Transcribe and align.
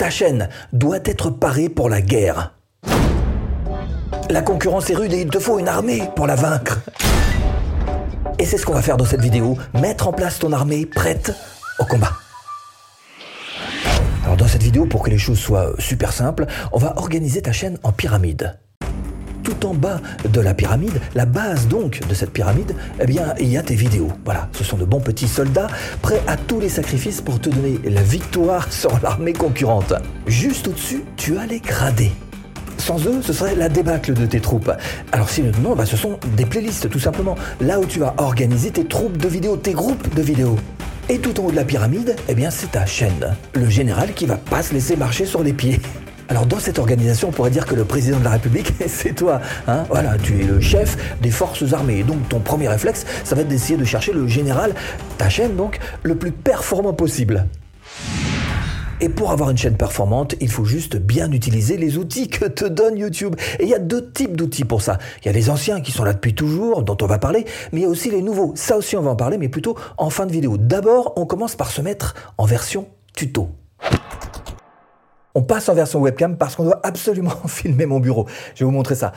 Ta 0.00 0.08
chaîne 0.08 0.48
doit 0.72 1.00
être 1.04 1.28
parée 1.28 1.68
pour 1.68 1.90
la 1.90 2.00
guerre. 2.00 2.54
La 4.30 4.40
concurrence 4.40 4.88
est 4.88 4.94
rude 4.94 5.12
et 5.12 5.20
il 5.20 5.28
te 5.28 5.38
faut 5.38 5.58
une 5.58 5.68
armée 5.68 6.04
pour 6.16 6.26
la 6.26 6.36
vaincre. 6.36 6.80
Et 8.38 8.46
c'est 8.46 8.56
ce 8.56 8.64
qu'on 8.64 8.72
va 8.72 8.80
faire 8.80 8.96
dans 8.96 9.04
cette 9.04 9.20
vidéo, 9.20 9.58
mettre 9.74 10.08
en 10.08 10.14
place 10.14 10.38
ton 10.38 10.52
armée 10.52 10.86
prête 10.86 11.34
au 11.78 11.84
combat. 11.84 12.14
Alors 14.24 14.38
dans 14.38 14.48
cette 14.48 14.62
vidéo, 14.62 14.86
pour 14.86 15.02
que 15.02 15.10
les 15.10 15.18
choses 15.18 15.38
soient 15.38 15.74
super 15.78 16.14
simples, 16.14 16.46
on 16.72 16.78
va 16.78 16.94
organiser 16.96 17.42
ta 17.42 17.52
chaîne 17.52 17.76
en 17.82 17.92
pyramide 17.92 18.58
tout 19.50 19.66
en 19.66 19.74
bas 19.74 20.00
de 20.28 20.40
la 20.40 20.54
pyramide, 20.54 21.00
la 21.14 21.26
base 21.26 21.66
donc 21.66 22.00
de 22.08 22.14
cette 22.14 22.30
pyramide, 22.30 22.74
eh 23.00 23.06
bien, 23.06 23.34
il 23.40 23.48
y 23.48 23.56
a 23.56 23.62
tes 23.62 23.74
vidéos. 23.74 24.12
Voilà, 24.24 24.48
ce 24.52 24.64
sont 24.64 24.76
de 24.76 24.84
bons 24.84 25.00
petits 25.00 25.28
soldats 25.28 25.66
prêts 26.02 26.22
à 26.26 26.36
tous 26.36 26.60
les 26.60 26.68
sacrifices 26.68 27.20
pour 27.20 27.40
te 27.40 27.48
donner 27.48 27.78
la 27.84 28.02
victoire 28.02 28.72
sur 28.72 28.98
l'armée 29.02 29.32
concurrente. 29.32 29.94
Juste 30.26 30.68
au-dessus, 30.68 31.04
tu 31.16 31.36
as 31.36 31.46
les 31.46 31.60
gradés. 31.60 32.12
Sans 32.78 33.04
eux, 33.06 33.20
ce 33.22 33.32
serait 33.32 33.56
la 33.56 33.68
débâcle 33.68 34.14
de 34.14 34.24
tes 34.24 34.40
troupes. 34.40 34.70
Alors 35.12 35.28
si 35.28 35.42
non, 35.62 35.74
bah, 35.74 35.84
ce 35.84 35.96
sont 35.96 36.18
des 36.36 36.46
playlists 36.46 36.88
tout 36.88 37.00
simplement. 37.00 37.34
Là 37.60 37.78
où 37.78 37.84
tu 37.84 37.98
vas 37.98 38.14
organiser 38.18 38.70
tes 38.70 38.86
troupes 38.86 39.18
de 39.18 39.28
vidéos, 39.28 39.56
tes 39.56 39.72
groupes 39.72 40.14
de 40.14 40.22
vidéos. 40.22 40.56
Et 41.08 41.18
tout 41.18 41.38
en 41.40 41.46
haut 41.46 41.50
de 41.50 41.56
la 41.56 41.64
pyramide, 41.64 42.16
eh 42.28 42.34
bien 42.34 42.50
c'est 42.50 42.70
ta 42.70 42.86
chaîne. 42.86 43.36
Le 43.54 43.68
général 43.68 44.14
qui 44.14 44.26
va 44.26 44.36
pas 44.36 44.62
se 44.62 44.72
laisser 44.72 44.96
marcher 44.96 45.26
sur 45.26 45.42
les 45.42 45.52
pieds. 45.52 45.80
Alors 46.30 46.46
dans 46.46 46.60
cette 46.60 46.78
organisation, 46.78 47.28
on 47.28 47.32
pourrait 47.32 47.50
dire 47.50 47.66
que 47.66 47.74
le 47.74 47.84
président 47.84 48.20
de 48.20 48.24
la 48.24 48.30
République, 48.30 48.72
c'est 48.86 49.14
toi. 49.14 49.40
Hein 49.66 49.84
voilà, 49.90 50.16
tu 50.16 50.40
es 50.40 50.44
le 50.44 50.60
chef 50.60 50.96
des 51.20 51.32
forces 51.32 51.72
armées. 51.72 52.04
Donc 52.04 52.28
ton 52.28 52.38
premier 52.38 52.68
réflexe, 52.68 53.04
ça 53.24 53.34
va 53.34 53.42
être 53.42 53.48
d'essayer 53.48 53.76
de 53.76 53.84
chercher 53.84 54.12
le 54.12 54.28
général, 54.28 54.74
ta 55.18 55.28
chaîne 55.28 55.56
donc, 55.56 55.80
le 56.04 56.14
plus 56.14 56.30
performant 56.30 56.92
possible. 56.92 57.48
Et 59.00 59.08
pour 59.08 59.32
avoir 59.32 59.50
une 59.50 59.56
chaîne 59.56 59.76
performante, 59.76 60.36
il 60.40 60.50
faut 60.50 60.64
juste 60.64 60.96
bien 60.98 61.32
utiliser 61.32 61.76
les 61.76 61.98
outils 61.98 62.28
que 62.28 62.44
te 62.44 62.64
donne 62.64 62.96
YouTube. 62.96 63.34
Et 63.58 63.64
il 63.64 63.68
y 63.68 63.74
a 63.74 63.80
deux 63.80 64.12
types 64.12 64.36
d'outils 64.36 64.64
pour 64.64 64.82
ça. 64.82 64.98
Il 65.22 65.26
y 65.26 65.28
a 65.30 65.32
les 65.32 65.50
anciens 65.50 65.80
qui 65.80 65.90
sont 65.90 66.04
là 66.04 66.12
depuis 66.12 66.34
toujours, 66.34 66.84
dont 66.84 66.98
on 67.02 67.06
va 67.06 67.18
parler, 67.18 67.44
mais 67.72 67.80
il 67.80 67.82
y 67.82 67.86
a 67.86 67.88
aussi 67.88 68.08
les 68.08 68.22
nouveaux. 68.22 68.52
Ça 68.54 68.76
aussi, 68.76 68.96
on 68.96 69.02
va 69.02 69.10
en 69.10 69.16
parler, 69.16 69.36
mais 69.36 69.48
plutôt 69.48 69.76
en 69.96 70.10
fin 70.10 70.26
de 70.26 70.32
vidéo. 70.32 70.58
D'abord, 70.58 71.14
on 71.16 71.26
commence 71.26 71.56
par 71.56 71.72
se 71.72 71.80
mettre 71.80 72.14
en 72.38 72.44
version 72.44 72.86
tuto. 73.16 73.48
On 75.34 75.42
passe 75.42 75.68
en 75.68 75.74
version 75.74 76.00
webcam 76.00 76.36
parce 76.36 76.56
qu'on 76.56 76.64
doit 76.64 76.80
absolument 76.82 77.34
filmer 77.46 77.86
mon 77.86 78.00
bureau. 78.00 78.26
Je 78.54 78.60
vais 78.60 78.64
vous 78.64 78.76
montrer 78.76 78.94
ça. 78.94 79.12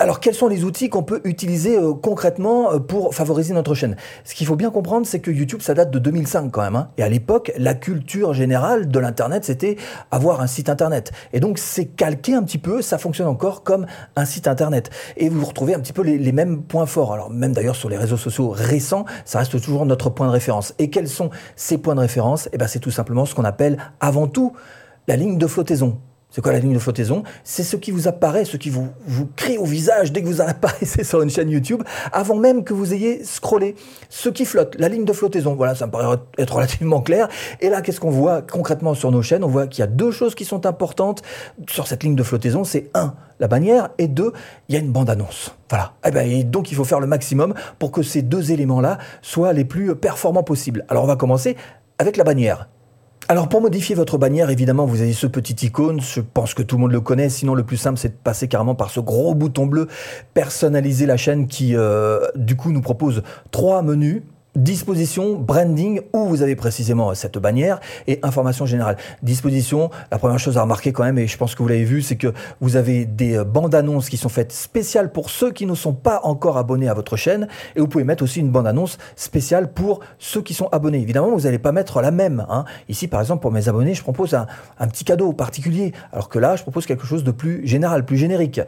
Alors, 0.00 0.20
quels 0.20 0.34
sont 0.34 0.46
les 0.46 0.62
outils 0.62 0.90
qu'on 0.90 1.02
peut 1.02 1.20
utiliser 1.24 1.76
euh, 1.76 1.92
concrètement 1.92 2.72
euh, 2.72 2.78
pour 2.78 3.16
favoriser 3.16 3.52
notre 3.52 3.74
chaîne? 3.74 3.96
Ce 4.22 4.36
qu'il 4.36 4.46
faut 4.46 4.54
bien 4.54 4.70
comprendre, 4.70 5.04
c'est 5.04 5.18
que 5.18 5.32
YouTube, 5.32 5.60
ça 5.60 5.74
date 5.74 5.90
de 5.90 5.98
2005 5.98 6.52
quand 6.52 6.62
même. 6.62 6.76
Hein. 6.76 6.90
Et 6.98 7.02
à 7.02 7.08
l'époque, 7.08 7.50
la 7.58 7.74
culture 7.74 8.32
générale 8.32 8.86
de 8.86 8.98
l'Internet, 9.00 9.44
c'était 9.44 9.76
avoir 10.12 10.40
un 10.40 10.46
site 10.46 10.68
Internet. 10.68 11.10
Et 11.32 11.40
donc, 11.40 11.58
c'est 11.58 11.86
calqué 11.86 12.34
un 12.34 12.44
petit 12.44 12.58
peu, 12.58 12.80
ça 12.80 12.96
fonctionne 12.96 13.26
encore 13.26 13.64
comme 13.64 13.86
un 14.14 14.24
site 14.24 14.46
Internet. 14.46 14.90
Et 15.16 15.28
vous 15.28 15.44
retrouvez 15.44 15.74
un 15.74 15.80
petit 15.80 15.92
peu 15.92 16.02
les, 16.02 16.32
mêmes 16.32 16.62
points 16.62 16.86
forts. 16.86 17.12
Alors, 17.12 17.30
même 17.30 17.52
d'ailleurs 17.52 17.74
sur 17.74 17.88
les 17.88 17.96
réseaux 17.96 18.16
sociaux 18.16 18.50
récents, 18.50 19.04
ça 19.24 19.40
reste 19.40 19.60
toujours 19.60 19.84
notre 19.84 20.10
point 20.10 20.28
de 20.28 20.32
référence. 20.32 20.74
Et 20.78 20.90
quels 20.90 21.08
sont 21.08 21.30
ces 21.56 21.76
points 21.76 21.96
de 21.96 22.00
référence? 22.00 22.48
Eh 22.52 22.56
ben, 22.56 22.68
c'est 22.68 22.78
tout 22.78 22.92
simplement 22.92 23.24
ce 23.24 23.34
qu'on 23.34 23.44
appelle 23.44 23.78
avant 23.98 24.28
tout 24.28 24.52
la 25.08 25.16
ligne 25.16 25.38
de 25.38 25.46
flottaison. 25.46 25.98
C'est 26.30 26.42
quoi 26.42 26.52
la 26.52 26.58
ligne 26.58 26.74
de 26.74 26.78
flottaison? 26.78 27.22
C'est 27.42 27.62
ce 27.62 27.76
qui 27.76 27.90
vous 27.90 28.06
apparaît, 28.06 28.44
ce 28.44 28.58
qui 28.58 28.68
vous, 28.68 28.88
vous 29.06 29.26
crie 29.34 29.56
au 29.56 29.64
visage 29.64 30.12
dès 30.12 30.20
que 30.20 30.26
vous 30.26 30.40
apparaissez 30.42 31.02
sur 31.02 31.22
une 31.22 31.30
chaîne 31.30 31.48
YouTube, 31.48 31.82
avant 32.12 32.36
même 32.36 32.64
que 32.64 32.74
vous 32.74 32.92
ayez 32.92 33.24
scrollé. 33.24 33.74
Ce 34.10 34.28
qui 34.28 34.44
flotte, 34.44 34.76
la 34.78 34.90
ligne 34.90 35.06
de 35.06 35.12
flottaison. 35.14 35.54
Voilà, 35.54 35.74
ça 35.74 35.86
me 35.86 35.90
paraît 35.90 36.18
être 36.36 36.54
relativement 36.54 37.00
clair. 37.00 37.28
Et 37.62 37.70
là, 37.70 37.80
qu'est-ce 37.80 37.98
qu'on 37.98 38.10
voit 38.10 38.42
concrètement 38.42 38.92
sur 38.92 39.10
nos 39.10 39.22
chaînes? 39.22 39.42
On 39.42 39.48
voit 39.48 39.66
qu'il 39.66 39.80
y 39.80 39.84
a 39.84 39.86
deux 39.86 40.10
choses 40.10 40.34
qui 40.34 40.44
sont 40.44 40.66
importantes 40.66 41.22
sur 41.70 41.86
cette 41.86 42.04
ligne 42.04 42.14
de 42.14 42.22
flottaison. 42.22 42.62
C'est 42.62 42.90
un, 42.92 43.14
la 43.40 43.48
bannière, 43.48 43.88
et 43.96 44.08
deux, 44.08 44.34
il 44.68 44.74
y 44.74 44.76
a 44.76 44.80
une 44.80 44.92
bande-annonce. 44.92 45.54
Voilà. 45.70 45.94
Eh 46.06 46.10
ben, 46.10 46.30
et 46.30 46.44
donc, 46.44 46.70
il 46.70 46.74
faut 46.74 46.84
faire 46.84 47.00
le 47.00 47.06
maximum 47.06 47.54
pour 47.78 47.90
que 47.90 48.02
ces 48.02 48.20
deux 48.20 48.52
éléments-là 48.52 48.98
soient 49.22 49.54
les 49.54 49.64
plus 49.64 49.96
performants 49.96 50.42
possibles. 50.42 50.84
Alors, 50.90 51.04
on 51.04 51.06
va 51.08 51.16
commencer 51.16 51.56
avec 51.98 52.18
la 52.18 52.24
bannière. 52.24 52.68
Alors 53.30 53.50
pour 53.50 53.60
modifier 53.60 53.94
votre 53.94 54.16
bannière, 54.16 54.48
évidemment, 54.48 54.86
vous 54.86 55.02
avez 55.02 55.12
ce 55.12 55.26
petit 55.26 55.66
icône, 55.66 56.00
je 56.00 56.22
pense 56.22 56.54
que 56.54 56.62
tout 56.62 56.76
le 56.76 56.80
monde 56.80 56.92
le 56.92 57.02
connaît, 57.02 57.28
sinon 57.28 57.54
le 57.54 57.62
plus 57.62 57.76
simple 57.76 57.98
c'est 57.98 58.08
de 58.08 58.14
passer 58.14 58.48
carrément 58.48 58.74
par 58.74 58.88
ce 58.88 59.00
gros 59.00 59.34
bouton 59.34 59.66
bleu, 59.66 59.86
personnaliser 60.32 61.04
la 61.04 61.18
chaîne 61.18 61.46
qui 61.46 61.76
euh, 61.76 62.20
du 62.36 62.56
coup 62.56 62.72
nous 62.72 62.80
propose 62.80 63.22
trois 63.50 63.82
menus 63.82 64.22
disposition, 64.62 65.34
branding, 65.34 66.00
où 66.12 66.26
vous 66.26 66.42
avez 66.42 66.56
précisément 66.56 67.14
cette 67.14 67.38
bannière, 67.38 67.80
et 68.06 68.18
information 68.22 68.66
générale. 68.66 68.96
Disposition, 69.22 69.90
la 70.10 70.18
première 70.18 70.38
chose 70.38 70.58
à 70.58 70.62
remarquer 70.62 70.92
quand 70.92 71.04
même, 71.04 71.18
et 71.18 71.26
je 71.26 71.36
pense 71.36 71.54
que 71.54 71.62
vous 71.62 71.68
l'avez 71.68 71.84
vu, 71.84 72.02
c'est 72.02 72.16
que 72.16 72.32
vous 72.60 72.76
avez 72.76 73.06
des 73.06 73.42
bandes 73.44 73.74
annonces 73.74 74.08
qui 74.08 74.16
sont 74.16 74.28
faites 74.28 74.52
spéciales 74.52 75.12
pour 75.12 75.30
ceux 75.30 75.52
qui 75.52 75.66
ne 75.66 75.74
sont 75.74 75.94
pas 75.94 76.20
encore 76.24 76.58
abonnés 76.58 76.88
à 76.88 76.94
votre 76.94 77.16
chaîne, 77.16 77.48
et 77.76 77.80
vous 77.80 77.88
pouvez 77.88 78.04
mettre 78.04 78.22
aussi 78.22 78.40
une 78.40 78.50
bande 78.50 78.66
annonce 78.66 78.98
spéciale 79.16 79.72
pour 79.72 80.00
ceux 80.18 80.42
qui 80.42 80.54
sont 80.54 80.68
abonnés. 80.72 80.98
Évidemment, 80.98 81.30
vous 81.30 81.42
n'allez 81.42 81.58
pas 81.58 81.72
mettre 81.72 82.00
la 82.00 82.10
même. 82.10 82.44
Hein. 82.50 82.64
Ici, 82.88 83.08
par 83.08 83.20
exemple, 83.20 83.42
pour 83.42 83.52
mes 83.52 83.68
abonnés, 83.68 83.94
je 83.94 84.02
propose 84.02 84.34
un 84.34 84.88
petit 84.88 85.04
cadeau 85.04 85.32
particulier, 85.32 85.92
alors 86.12 86.28
que 86.28 86.38
là, 86.38 86.56
je 86.56 86.62
propose 86.62 86.86
quelque 86.86 87.06
chose 87.06 87.24
de 87.24 87.30
plus 87.30 87.66
général, 87.66 88.04
plus 88.04 88.16
générique. 88.16 88.60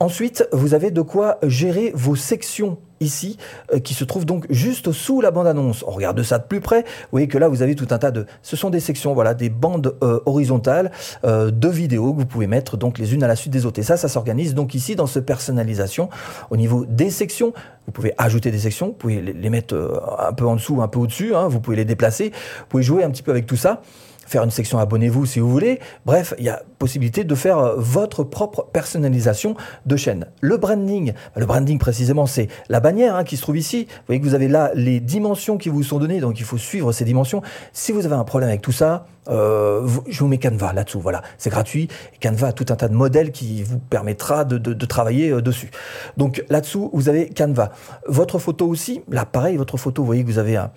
Ensuite, 0.00 0.48
vous 0.52 0.74
avez 0.74 0.90
de 0.90 1.02
quoi 1.02 1.38
gérer 1.42 1.92
vos 1.94 2.16
sections 2.16 2.78
ici, 3.00 3.38
euh, 3.72 3.78
qui 3.78 3.94
se 3.94 4.04
trouve 4.04 4.24
donc 4.24 4.46
juste 4.50 4.92
sous 4.92 5.20
la 5.20 5.30
bande-annonce. 5.30 5.84
On 5.86 5.90
regarde 5.90 6.22
ça 6.22 6.38
de 6.38 6.44
plus 6.44 6.60
près, 6.60 6.82
vous 6.82 7.08
voyez 7.12 7.28
que 7.28 7.38
là, 7.38 7.48
vous 7.48 7.62
avez 7.62 7.74
tout 7.74 7.88
un 7.90 7.98
tas 7.98 8.10
de... 8.10 8.26
Ce 8.42 8.56
sont 8.56 8.70
des 8.70 8.80
sections, 8.80 9.14
voilà, 9.14 9.34
des 9.34 9.50
bandes 9.50 9.96
euh, 10.02 10.20
horizontales 10.26 10.90
euh, 11.24 11.50
de 11.50 11.68
vidéos 11.68 12.12
que 12.12 12.20
vous 12.20 12.26
pouvez 12.26 12.46
mettre 12.46 12.76
donc 12.76 12.98
les 12.98 13.14
unes 13.14 13.22
à 13.22 13.28
la 13.28 13.36
suite 13.36 13.52
des 13.52 13.66
autres. 13.66 13.80
Et 13.80 13.82
ça, 13.82 13.96
ça 13.96 14.08
s'organise 14.08 14.54
donc 14.54 14.74
ici 14.74 14.96
dans 14.96 15.06
ce 15.06 15.18
personnalisation. 15.18 16.08
Au 16.50 16.56
niveau 16.56 16.84
des 16.86 17.10
sections, 17.10 17.52
vous 17.86 17.92
pouvez 17.92 18.14
ajouter 18.18 18.50
des 18.50 18.58
sections, 18.58 18.88
vous 18.88 18.92
pouvez 18.92 19.20
les 19.20 19.50
mettre 19.50 19.74
un 20.18 20.32
peu 20.32 20.46
en 20.46 20.56
dessous, 20.56 20.80
un 20.80 20.88
peu 20.88 20.98
au-dessus, 20.98 21.34
hein, 21.34 21.48
vous 21.48 21.60
pouvez 21.60 21.76
les 21.76 21.84
déplacer, 21.84 22.30
vous 22.30 22.66
pouvez 22.68 22.82
jouer 22.82 23.04
un 23.04 23.10
petit 23.10 23.22
peu 23.22 23.30
avec 23.30 23.46
tout 23.46 23.56
ça 23.56 23.82
faire 24.26 24.42
une 24.42 24.50
section 24.50 24.78
abonnez-vous 24.78 25.26
si 25.26 25.40
vous 25.40 25.50
voulez. 25.50 25.80
Bref, 26.06 26.34
il 26.38 26.44
y 26.44 26.48
a 26.48 26.62
possibilité 26.78 27.24
de 27.24 27.34
faire 27.34 27.58
euh, 27.58 27.74
votre 27.78 28.24
propre 28.24 28.66
personnalisation 28.72 29.56
de 29.86 29.96
chaîne. 29.96 30.26
Le 30.40 30.56
branding, 30.56 31.12
bah, 31.12 31.40
le 31.40 31.46
branding 31.46 31.78
précisément, 31.78 32.26
c'est 32.26 32.48
la 32.68 32.80
bannière 32.80 33.16
hein, 33.16 33.24
qui 33.24 33.36
se 33.36 33.42
trouve 33.42 33.56
ici. 33.56 33.86
Vous 33.88 34.02
voyez 34.06 34.20
que 34.20 34.26
vous 34.26 34.34
avez 34.34 34.48
là 34.48 34.70
les 34.74 35.00
dimensions 35.00 35.56
qui 35.56 35.68
vous 35.68 35.82
sont 35.82 35.98
données, 35.98 36.20
donc 36.20 36.40
il 36.40 36.44
faut 36.44 36.58
suivre 36.58 36.92
ces 36.92 37.04
dimensions. 37.04 37.42
Si 37.72 37.92
vous 37.92 38.04
avez 38.04 38.14
un 38.14 38.24
problème 38.24 38.50
avec 38.50 38.60
tout 38.60 38.72
ça, 38.72 39.06
euh, 39.28 39.88
je 40.06 40.18
vous 40.20 40.26
mets 40.26 40.38
Canva 40.38 40.72
là-dessous. 40.72 41.00
Voilà, 41.00 41.22
c'est 41.38 41.50
gratuit. 41.50 41.88
Canva 42.22 42.48
a 42.48 42.52
tout 42.52 42.66
un 42.68 42.76
tas 42.76 42.88
de 42.88 42.94
modèles 42.94 43.32
qui 43.32 43.62
vous 43.62 43.78
permettra 43.78 44.44
de, 44.44 44.58
de 44.58 44.86
travailler 44.86 45.30
euh, 45.30 45.40
dessus. 45.40 45.70
Donc 46.16 46.44
là-dessous, 46.50 46.90
vous 46.92 47.08
avez 47.08 47.30
Canva. 47.30 47.72
Votre 48.06 48.38
photo 48.38 48.66
aussi, 48.66 49.02
là 49.08 49.24
pareil, 49.24 49.56
votre 49.56 49.76
photo, 49.76 50.02
vous 50.02 50.06
voyez 50.06 50.22
que 50.22 50.28
vous 50.28 50.38
avez 50.38 50.56
un 50.56 50.70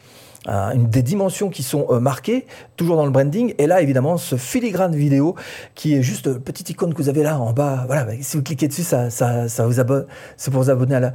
une, 0.73 0.87
des 0.87 1.03
dimensions 1.03 1.49
qui 1.49 1.61
sont 1.61 1.99
marquées, 1.99 2.45
toujours 2.77 2.95
dans 2.95 3.03
le 3.03 3.11
branding. 3.11 3.36
Et 3.57 3.67
là, 3.67 3.81
évidemment, 3.81 4.17
ce 4.17 4.35
filigrane 4.35 4.95
vidéo 4.95 5.35
qui 5.75 5.95
est 5.95 6.01
juste 6.01 6.37
petite 6.39 6.69
icône 6.69 6.93
que 6.93 7.01
vous 7.01 7.09
avez 7.09 7.23
là 7.23 7.39
en 7.39 7.53
bas. 7.53 7.83
Voilà, 7.87 8.03
bah, 8.03 8.13
si 8.21 8.37
vous 8.37 8.43
cliquez 8.43 8.67
dessus, 8.67 8.83
ça, 8.83 9.09
ça, 9.09 9.47
ça 9.47 9.65
vous 9.65 9.79
abonne, 9.79 10.05
c'est 10.35 10.51
pour 10.51 10.61
vous 10.63 10.69
abonner 10.69 10.95
à 10.95 10.99
la. 10.99 11.13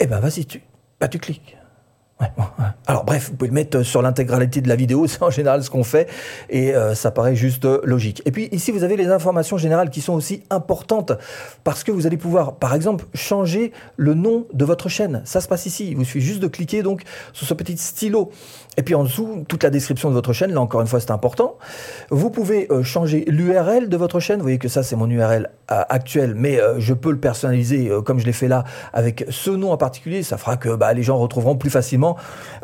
Eh 0.00 0.06
ben, 0.06 0.18
vas-y, 0.20 0.44
tu, 0.44 0.62
bah, 1.00 1.08
tu 1.08 1.18
cliques. 1.18 1.56
Alors 2.86 3.04
bref, 3.04 3.30
vous 3.30 3.36
pouvez 3.36 3.48
le 3.48 3.54
mettre 3.54 3.82
sur 3.82 4.00
l'intégralité 4.02 4.60
de 4.60 4.68
la 4.68 4.76
vidéo, 4.76 5.06
c'est 5.08 5.22
en 5.22 5.30
général 5.30 5.62
ce 5.64 5.70
qu'on 5.70 5.84
fait, 5.84 6.08
et 6.48 6.74
euh, 6.74 6.94
ça 6.94 7.10
paraît 7.10 7.34
juste 7.34 7.66
logique. 7.82 8.22
Et 8.24 8.30
puis 8.30 8.48
ici, 8.52 8.70
vous 8.70 8.84
avez 8.84 8.96
les 8.96 9.08
informations 9.08 9.58
générales 9.58 9.90
qui 9.90 10.00
sont 10.00 10.12
aussi 10.12 10.42
importantes, 10.50 11.12
parce 11.64 11.82
que 11.82 11.90
vous 11.90 12.06
allez 12.06 12.16
pouvoir, 12.16 12.56
par 12.56 12.74
exemple, 12.74 13.06
changer 13.14 13.72
le 13.96 14.14
nom 14.14 14.46
de 14.52 14.64
votre 14.64 14.88
chaîne. 14.88 15.22
Ça 15.24 15.40
se 15.40 15.48
passe 15.48 15.66
ici, 15.66 15.88
il 15.88 15.96
vous 15.96 16.04
suffit 16.04 16.20
juste 16.20 16.40
de 16.40 16.46
cliquer 16.46 16.82
donc 16.82 17.02
sur 17.32 17.46
ce 17.46 17.54
petit 17.54 17.76
stylo. 17.76 18.30
Et 18.76 18.82
puis 18.82 18.94
en 18.94 19.04
dessous, 19.04 19.44
toute 19.48 19.62
la 19.62 19.70
description 19.70 20.08
de 20.08 20.14
votre 20.14 20.32
chaîne, 20.32 20.52
là 20.52 20.60
encore 20.60 20.80
une 20.80 20.86
fois 20.86 21.00
c'est 21.00 21.10
important. 21.10 21.58
Vous 22.10 22.30
pouvez 22.30 22.66
euh, 22.70 22.82
changer 22.82 23.24
l'URL 23.28 23.88
de 23.88 23.96
votre 23.96 24.20
chaîne, 24.20 24.38
vous 24.38 24.44
voyez 24.44 24.58
que 24.58 24.68
ça 24.68 24.82
c'est 24.82 24.96
mon 24.96 25.08
URL 25.08 25.50
euh, 25.70 25.82
actuel, 25.88 26.34
mais 26.36 26.58
je 26.78 26.94
peux 26.94 27.10
le 27.10 27.18
personnaliser 27.18 27.90
comme 28.04 28.18
je 28.18 28.26
l'ai 28.26 28.32
fait 28.32 28.48
là, 28.48 28.64
avec 28.92 29.24
ce 29.28 29.50
nom 29.50 29.72
en 29.72 29.76
particulier, 29.76 30.22
ça 30.22 30.36
fera 30.36 30.56
que 30.56 30.74
bah, 30.74 30.92
les 30.92 31.02
gens 31.02 31.18
retrouveront 31.18 31.56
plus 31.56 31.70
facilement 31.70 32.16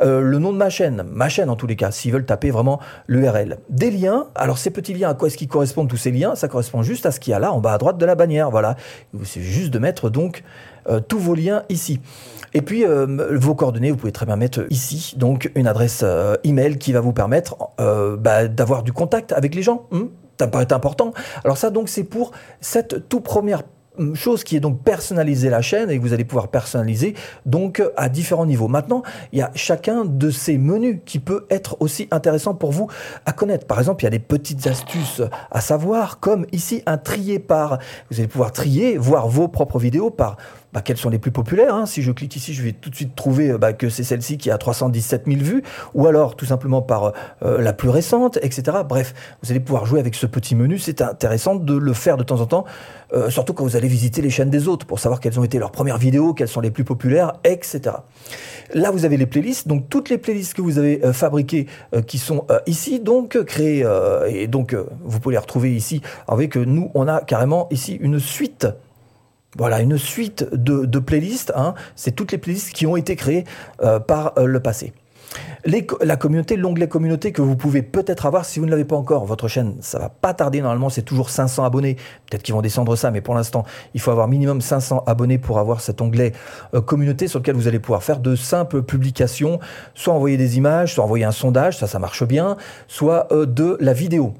euh, 0.03 0.21
le 0.21 0.39
nom 0.39 0.53
de 0.53 0.59
ma 0.59 0.71
chaîne, 0.71 1.05
ma 1.11 1.29
chaîne 1.29 1.51
en 1.51 1.57
tous 1.57 1.67
les 1.67 1.77
cas, 1.77 1.91
s'ils 1.91 2.13
veulent 2.13 2.27
taper 2.27 2.51
vraiment 2.51 2.81
l'URL. 3.09 3.59
Des 3.69 3.91
liens, 3.91 4.27
alors 4.35 4.59
ces 4.59 4.71
petits 4.71 4.95
liens, 4.95 5.11
à 5.11 5.15
quoi 5.15 5.29
est-ce 5.29 5.37
qu'ils 5.37 5.49
correspondent 5.49 5.89
tous 5.89 5.97
ces 5.97 6.11
liens? 6.11 6.35
Ça 6.35 6.49
correspond 6.49 6.83
juste 6.83 7.06
à 7.06 7.11
ce 7.11 7.21
qu'il 7.21 7.33
y 7.33 7.35
a 7.35 7.39
là 7.39 7.53
en 7.53 7.61
bas 7.61 7.75
à 7.75 7.79
droite 7.79 7.99
de 7.99 8.06
la 8.06 8.15
bannière, 8.15 8.51
voilà. 8.51 8.77
C'est 9.25 9.43
juste 9.43 9.71
de 9.71 9.79
mettre 9.79 10.11
donc 10.11 10.43
euh, 10.88 11.00
tous 11.00 11.19
vos 11.19 11.35
liens 11.35 11.62
ici. 11.69 12.00
Et 12.53 12.62
puis 12.62 12.85
euh, 12.85 13.06
vos 13.37 13.55
coordonnées, 13.55 13.91
vous 13.91 13.97
pouvez 13.97 14.12
très 14.12 14.27
bien 14.27 14.37
mettre 14.37 14.67
ici, 14.71 15.15
donc 15.17 15.50
une 15.55 15.67
adresse 15.67 16.05
email 16.44 16.79
qui 16.79 16.93
va 16.93 17.00
vous 17.00 17.12
permettre 17.12 17.56
bah, 17.79 18.49
d'avoir 18.49 18.82
du 18.82 18.93
contact 18.93 19.32
avec 19.32 19.55
les 19.55 19.62
gens. 19.62 19.87
Hmm 19.91 20.06
ça 20.41 20.49
paraît 20.49 20.73
important. 20.73 21.12
Alors 21.44 21.59
ça 21.59 21.69
donc 21.69 21.91
c'est 21.91 22.05
pour 22.05 22.32
cette 22.62 23.11
toute 23.11 23.25
première 23.25 23.62
chose 24.15 24.44
qui 24.44 24.56
est 24.56 24.61
donc 24.61 24.82
personnaliser 24.82 25.50
la 25.50 25.62
chaîne 25.62 25.91
et 25.91 25.99
vous 25.99 26.12
allez 26.12 26.25
pouvoir 26.25 26.49
personnaliser 26.49 27.15
donc 27.47 27.82
à 27.97 28.09
différents 28.09 28.47
niveaux. 28.47 28.69
Maintenant, 28.69 29.03
il 29.32 29.41
y 29.41 29.43
a 29.43 29.50
chacun 29.55 30.05
de 30.05 30.31
ces 30.31 30.59
menus 30.59 31.00
qui 31.05 31.19
peut 31.19 31.47
être 31.50 31.77
aussi 31.81 32.09
intéressant 32.11 32.55
pour 32.55 32.73
vous 32.73 32.88
à 33.27 33.32
connaître. 33.32 33.67
Par 33.67 33.79
exemple, 33.79 34.03
il 34.03 34.06
y 34.06 34.09
a 34.09 34.11
des 34.11 34.19
petites 34.19 34.67
astuces 34.67 35.23
à 35.50 35.61
savoir, 35.61 36.21
comme 36.21 36.47
ici 36.53 36.82
un 36.87 36.97
trier 36.97 37.38
par. 37.38 37.79
Vous 38.11 38.19
allez 38.19 38.29
pouvoir 38.29 38.53
trier, 38.53 38.97
voir 38.97 39.29
vos 39.29 39.49
propres 39.49 39.79
vidéos 39.79 40.11
par 40.11 40.37
bah, 40.72 40.82
quelles 40.82 40.96
sont 40.96 41.11
les 41.11 41.19
plus 41.19 41.32
populaires. 41.32 41.75
Hein. 41.75 41.87
Si 41.87 42.02
je 42.02 42.12
clique 42.12 42.37
ici, 42.37 42.55
je 42.55 42.62
vais 42.62 42.72
tout 42.72 42.90
de 42.90 42.94
suite 42.94 43.17
trouver 43.17 43.52
bah, 43.58 43.72
que 43.72 43.88
c'est 43.88 44.05
celle-ci 44.05 44.38
qui 44.38 44.50
a 44.50 44.58
317 44.58 45.25
000 45.26 45.40
vues, 45.40 45.62
ou 45.94 46.06
alors 46.06 46.37
tout 46.37 46.46
simplement 46.46 46.82
par 46.82 47.12
euh, 47.43 47.61
la 47.61 47.72
plus 47.72 47.88
récente, 47.88 48.38
etc. 48.43 48.78
Bref, 48.88 49.14
vous 49.43 49.50
allez 49.50 49.61
pouvoir 49.61 49.87
jouer 49.87 50.00
avec 50.00 50.14
ce 50.14 50.26
petit 50.26 50.55
menu. 50.55 50.78
C'est 50.78 51.02
intéressant 51.02 51.55
de 51.56 51.76
le 51.76 51.93
faire 51.93 52.17
de 52.17 52.22
temps 52.22 52.40
en 52.40 52.46
temps, 52.46 52.64
euh, 53.12 53.31
surtout 53.31 53.52
quand 53.52 53.64
vous 53.64 53.76
allez 53.76 53.88
visiter 53.88 54.22
les 54.22 54.31
chaînes 54.31 54.50
des 54.50 54.69
autres 54.69 54.87
pour 54.87 55.00
savoir 55.00 55.20
quelles 55.20 55.40
ont 55.40 55.44
été 55.44 55.58
leurs 55.58 55.72
premières 55.72 55.99
vidéos, 55.99 56.34
quelles 56.34 56.49
sont 56.49 56.61
les 56.61 56.70
plus 56.70 56.84
populaires, 56.84 57.32
etc. 57.44 57.96
Là, 58.72 58.90
vous 58.90 59.05
avez 59.05 59.17
les 59.17 59.26
playlists, 59.26 59.67
donc 59.67 59.88
toutes 59.88 60.08
les 60.08 60.19
playlists 60.19 60.55
que 60.55 60.62
vous 60.62 60.78
avez 60.78 61.05
euh, 61.05 61.12
fabriquées 61.12 61.67
qui 62.06 62.19
sont 62.19 62.46
ici, 62.67 63.00
donc 63.00 63.43
créées, 63.44 63.84
et 64.28 64.46
donc 64.46 64.75
vous 65.05 65.20
pouvez 65.20 65.34
les 65.34 65.38
retrouver 65.38 65.75
ici. 65.75 66.00
Avec 66.28 66.56
nous, 66.56 66.90
on 66.94 67.08
a 67.08 67.20
carrément 67.20 67.69
ici 67.70 67.94
une 68.00 68.19
suite 68.19 68.67
voilà, 69.56 69.81
une 69.81 69.99
suite 69.99 70.47
de, 70.52 70.99
playlists. 70.99 71.52
Hein. 71.56 71.75
C'est 71.97 72.12
toutes 72.12 72.32
les 72.32 72.38
playlists 72.38 72.73
qui 72.73 72.87
ont 72.87 72.97
été 72.97 73.17
créées 73.17 73.44
euh, 73.82 73.99
par 73.99 74.35
euh, 74.38 74.47
le 74.47 74.61
passé. 74.61 74.93
la 75.64 76.17
communauté, 76.17 76.56
l'onglet 76.56 76.88
communauté 76.88 77.32
que 77.32 77.43
vous 77.43 77.56
pouvez 77.56 77.82
peut-être 77.82 78.26
avoir 78.26 78.44
si 78.44 78.61
vous 78.61 78.67
ne 78.67 78.70
l'avez 78.70 78.85
pas 78.85 78.97
encore. 78.97 79.25
Votre 79.25 79.49
chaîne, 79.49 79.76
ça 79.81 79.99
va 79.99 80.08
pas 80.08 80.35
tarder. 80.35 80.61
Normalement, 80.61 80.88
c'est 80.88 81.02
toujours 81.02 81.31
500 81.31 81.64
abonnés. 81.64 81.97
Peut-être 82.29 82.43
qu'ils 82.43 82.55
vont 82.55 82.62
descendre 82.62 82.94
ça, 82.94 83.11
mais 83.11 83.20
pour 83.20 83.35
l'instant, 83.35 83.64
il 83.94 84.00
faut 84.00 84.12
avoir 84.12 84.29
minimum 84.29 84.61
500 84.61 85.02
abonnés 85.06 85.38
pour 85.38 85.58
avoir 85.58 85.81
cet 85.81 86.00
onglet 86.00 86.32
euh, 86.75 86.81
communauté 86.81 87.26
sur 87.26 87.41
lequel 87.41 87.56
vous 87.56 87.67
allez 87.67 87.81
pouvoir 87.81 88.05
faire 88.05 88.20
de 88.20 88.37
simples 88.37 88.82
publications, 88.82 89.58
soit 89.94 90.14
envoyer 90.14 90.37
des 90.37 90.58
images, 90.58 90.94
soit 90.94 91.05
envoyer 91.05 91.25
un 91.25 91.32
sondage, 91.32 91.79
ça, 91.79 91.88
ça 91.88 91.99
marche 91.99 92.25
bien, 92.25 92.56
soit 92.87 93.29
de 93.32 93.76
la 93.81 93.93
vidéo 93.94 94.35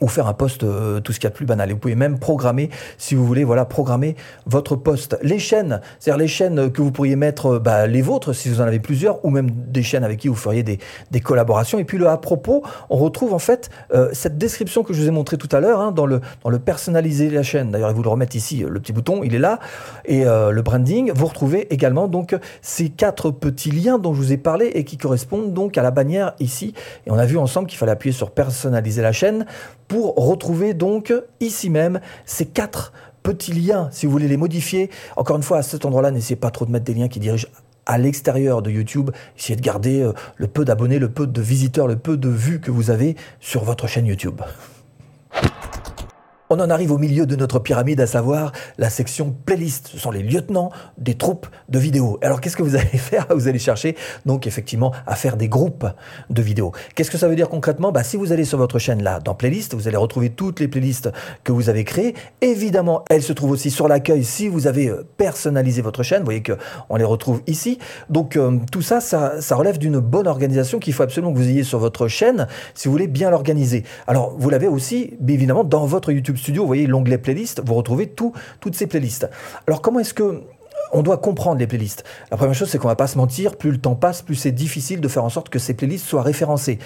ou 0.00 0.08
faire 0.08 0.26
un 0.26 0.32
post 0.32 0.64
euh, 0.64 1.00
tout 1.00 1.12
ce 1.12 1.18
qu'il 1.18 1.26
y 1.26 1.28
a 1.28 1.30
de 1.30 1.34
plus 1.36 1.46
banal. 1.46 1.70
Et 1.70 1.72
vous 1.72 1.78
pouvez 1.78 1.94
même 1.94 2.18
programmer, 2.18 2.70
si 2.96 3.14
vous 3.14 3.26
voulez, 3.26 3.44
voilà, 3.44 3.64
programmer 3.64 4.16
votre 4.46 4.76
post. 4.76 5.18
Les 5.22 5.38
chaînes, 5.38 5.80
c'est-à-dire 5.98 6.18
les 6.18 6.28
chaînes 6.28 6.70
que 6.70 6.82
vous 6.82 6.92
pourriez 6.92 7.16
mettre, 7.16 7.54
euh, 7.54 7.58
bah, 7.58 7.86
les 7.86 8.02
vôtres, 8.02 8.32
si 8.34 8.48
vous 8.48 8.60
en 8.60 8.64
avez 8.64 8.80
plusieurs, 8.80 9.24
ou 9.24 9.30
même 9.30 9.50
des 9.50 9.82
chaînes 9.82 10.04
avec 10.04 10.20
qui 10.20 10.28
vous 10.28 10.34
feriez 10.34 10.62
des, 10.62 10.78
des 11.10 11.20
collaborations. 11.20 11.78
Et 11.78 11.84
puis 11.84 11.98
le 11.98 12.08
à 12.08 12.16
propos, 12.16 12.62
on 12.90 12.96
retrouve 12.96 13.34
en 13.34 13.38
fait 13.38 13.70
euh, 13.92 14.10
cette 14.12 14.38
description 14.38 14.82
que 14.82 14.92
je 14.92 15.02
vous 15.02 15.08
ai 15.08 15.10
montrée 15.10 15.36
tout 15.36 15.48
à 15.54 15.60
l'heure 15.60 15.80
hein, 15.80 15.92
dans, 15.92 16.06
le, 16.06 16.20
dans 16.42 16.50
le 16.50 16.58
personnaliser 16.58 17.30
la 17.30 17.42
chaîne. 17.42 17.70
D'ailleurs, 17.70 17.92
vous 17.92 18.02
le 18.02 18.08
remettre 18.08 18.36
ici, 18.36 18.64
le 18.68 18.80
petit 18.80 18.92
bouton, 18.92 19.22
il 19.24 19.34
est 19.34 19.38
là. 19.38 19.58
Et 20.04 20.24
le 20.24 20.60
branding, 20.62 21.12
vous 21.14 21.26
retrouvez 21.26 21.72
également 21.72 22.08
donc 22.08 22.36
ces 22.62 22.88
quatre 22.88 23.30
petits 23.30 23.70
liens 23.70 23.98
dont 23.98 24.14
je 24.14 24.20
vous 24.20 24.32
ai 24.32 24.36
parlé 24.36 24.66
et 24.66 24.84
qui 24.84 24.96
correspondent 24.96 25.52
donc 25.52 25.78
à 25.78 25.82
la 25.82 25.90
bannière 25.90 26.34
ici. 26.40 26.74
Et 27.06 27.10
on 27.10 27.18
a 27.18 27.26
vu 27.26 27.38
ensemble 27.38 27.66
qu'il 27.66 27.78
fallait 27.78 27.92
appuyer 27.92 28.12
sur 28.12 28.30
personnaliser 28.30 29.02
la 29.02 29.12
chaîne 29.12 29.46
pour 29.88 30.14
retrouver 30.16 30.74
donc 30.74 31.12
ici 31.40 31.70
même 31.70 32.00
ces 32.26 32.46
quatre 32.46 32.92
petits 33.22 33.52
liens, 33.52 33.88
si 33.90 34.06
vous 34.06 34.12
voulez 34.12 34.28
les 34.28 34.36
modifier. 34.36 34.90
Encore 35.16 35.36
une 35.36 35.42
fois, 35.42 35.58
à 35.58 35.62
cet 35.62 35.84
endroit-là, 35.84 36.10
n'essayez 36.10 36.36
pas 36.36 36.50
trop 36.50 36.66
de 36.66 36.70
mettre 36.70 36.84
des 36.84 36.94
liens 36.94 37.08
qui 37.08 37.20
dirigent 37.20 37.48
à 37.86 37.98
l'extérieur 37.98 38.62
de 38.62 38.70
YouTube. 38.70 39.10
Essayez 39.36 39.56
de 39.56 39.62
garder 39.62 40.02
euh, 40.02 40.12
le 40.36 40.46
peu 40.46 40.64
d'abonnés, 40.64 40.98
le 40.98 41.08
peu 41.08 41.26
de 41.26 41.40
visiteurs, 41.40 41.88
le 41.88 41.96
peu 41.96 42.16
de 42.16 42.28
vues 42.28 42.60
que 42.60 42.70
vous 42.70 42.90
avez 42.90 43.16
sur 43.40 43.64
votre 43.64 43.86
chaîne 43.86 44.06
YouTube. 44.06 44.40
On 46.50 46.60
en 46.60 46.70
arrive 46.70 46.92
au 46.92 46.98
milieu 46.98 47.26
de 47.26 47.36
notre 47.36 47.58
pyramide, 47.58 48.00
à 48.00 48.06
savoir 48.06 48.52
la 48.78 48.88
section 48.88 49.36
playlist. 49.44 49.88
Ce 49.88 49.98
sont 49.98 50.10
les 50.10 50.22
lieutenants 50.22 50.70
des 50.96 51.14
troupes 51.14 51.46
de 51.68 51.78
vidéos. 51.78 52.18
Alors 52.22 52.40
qu'est-ce 52.40 52.56
que 52.56 52.62
vous 52.62 52.74
allez 52.74 52.86
faire? 52.98 53.26
Vous 53.28 53.48
allez 53.48 53.58
chercher 53.58 53.96
donc 54.24 54.46
effectivement 54.46 54.92
à 55.06 55.14
faire 55.14 55.36
des 55.36 55.48
groupes 55.48 55.86
de 56.30 56.40
vidéos. 56.40 56.72
Qu'est-ce 56.94 57.10
que 57.10 57.18
ça 57.18 57.28
veut 57.28 57.36
dire 57.36 57.50
concrètement? 57.50 57.92
Bah, 57.92 58.02
Si 58.02 58.16
vous 58.16 58.32
allez 58.32 58.46
sur 58.46 58.56
votre 58.56 58.78
chaîne 58.78 59.02
là, 59.02 59.20
dans 59.20 59.34
playlist, 59.34 59.74
vous 59.74 59.88
allez 59.88 59.98
retrouver 59.98 60.30
toutes 60.30 60.60
les 60.60 60.68
playlists 60.68 61.10
que 61.44 61.52
vous 61.52 61.68
avez 61.68 61.84
créées. 61.84 62.14
Évidemment, 62.40 63.04
elles 63.10 63.22
se 63.22 63.34
trouvent 63.34 63.50
aussi 63.50 63.70
sur 63.70 63.86
l'accueil 63.86 64.24
si 64.24 64.48
vous 64.48 64.66
avez 64.66 64.88
euh, 64.88 65.06
personnalisé 65.18 65.82
votre 65.82 66.02
chaîne. 66.02 66.20
Vous 66.20 66.26
voyez 66.26 66.42
qu'on 66.42 66.96
les 66.96 67.04
retrouve 67.04 67.42
ici. 67.46 67.78
Donc 68.08 68.36
euh, 68.36 68.58
tout 68.72 68.82
ça, 68.82 69.02
ça, 69.02 69.42
ça 69.42 69.54
relève 69.54 69.76
d'une 69.76 69.98
bonne 69.98 70.26
organisation 70.26 70.78
qu'il 70.78 70.94
faut 70.94 71.02
absolument 71.02 71.34
que 71.34 71.38
vous 71.38 71.48
ayez 71.48 71.62
sur 71.62 71.78
votre 71.78 72.08
chaîne 72.08 72.46
si 72.74 72.88
vous 72.88 72.92
voulez 72.92 73.06
bien 73.06 73.28
l'organiser. 73.28 73.84
Alors 74.06 74.34
vous 74.38 74.48
l'avez 74.48 74.66
aussi, 74.66 75.14
évidemment, 75.28 75.62
dans 75.62 75.84
votre 75.84 76.10
YouTube 76.10 76.37
Studio, 76.38 76.62
vous 76.62 76.66
voyez 76.66 76.86
l'onglet 76.86 77.18
playlist, 77.18 77.62
vous 77.64 77.74
retrouvez 77.74 78.08
tout, 78.08 78.32
toutes 78.60 78.74
ces 78.74 78.86
playlists. 78.86 79.28
Alors 79.66 79.82
comment 79.82 80.00
est-ce 80.00 80.14
que 80.14 80.42
on 80.92 81.02
doit 81.02 81.18
comprendre 81.18 81.58
les 81.58 81.66
playlists. 81.66 82.04
La 82.30 82.36
première 82.36 82.54
chose, 82.54 82.68
c'est 82.68 82.78
qu'on 82.78 82.88
va 82.88 82.96
pas 82.96 83.06
se 83.06 83.18
mentir, 83.18 83.56
plus 83.56 83.70
le 83.70 83.78
temps 83.78 83.94
passe, 83.94 84.22
plus 84.22 84.34
c'est 84.34 84.52
difficile 84.52 85.00
de 85.00 85.08
faire 85.08 85.24
en 85.24 85.28
sorte 85.28 85.48
que 85.48 85.58
ces 85.58 85.74
playlists 85.74 86.06
soient 86.06 86.22
référencées. 86.22 86.78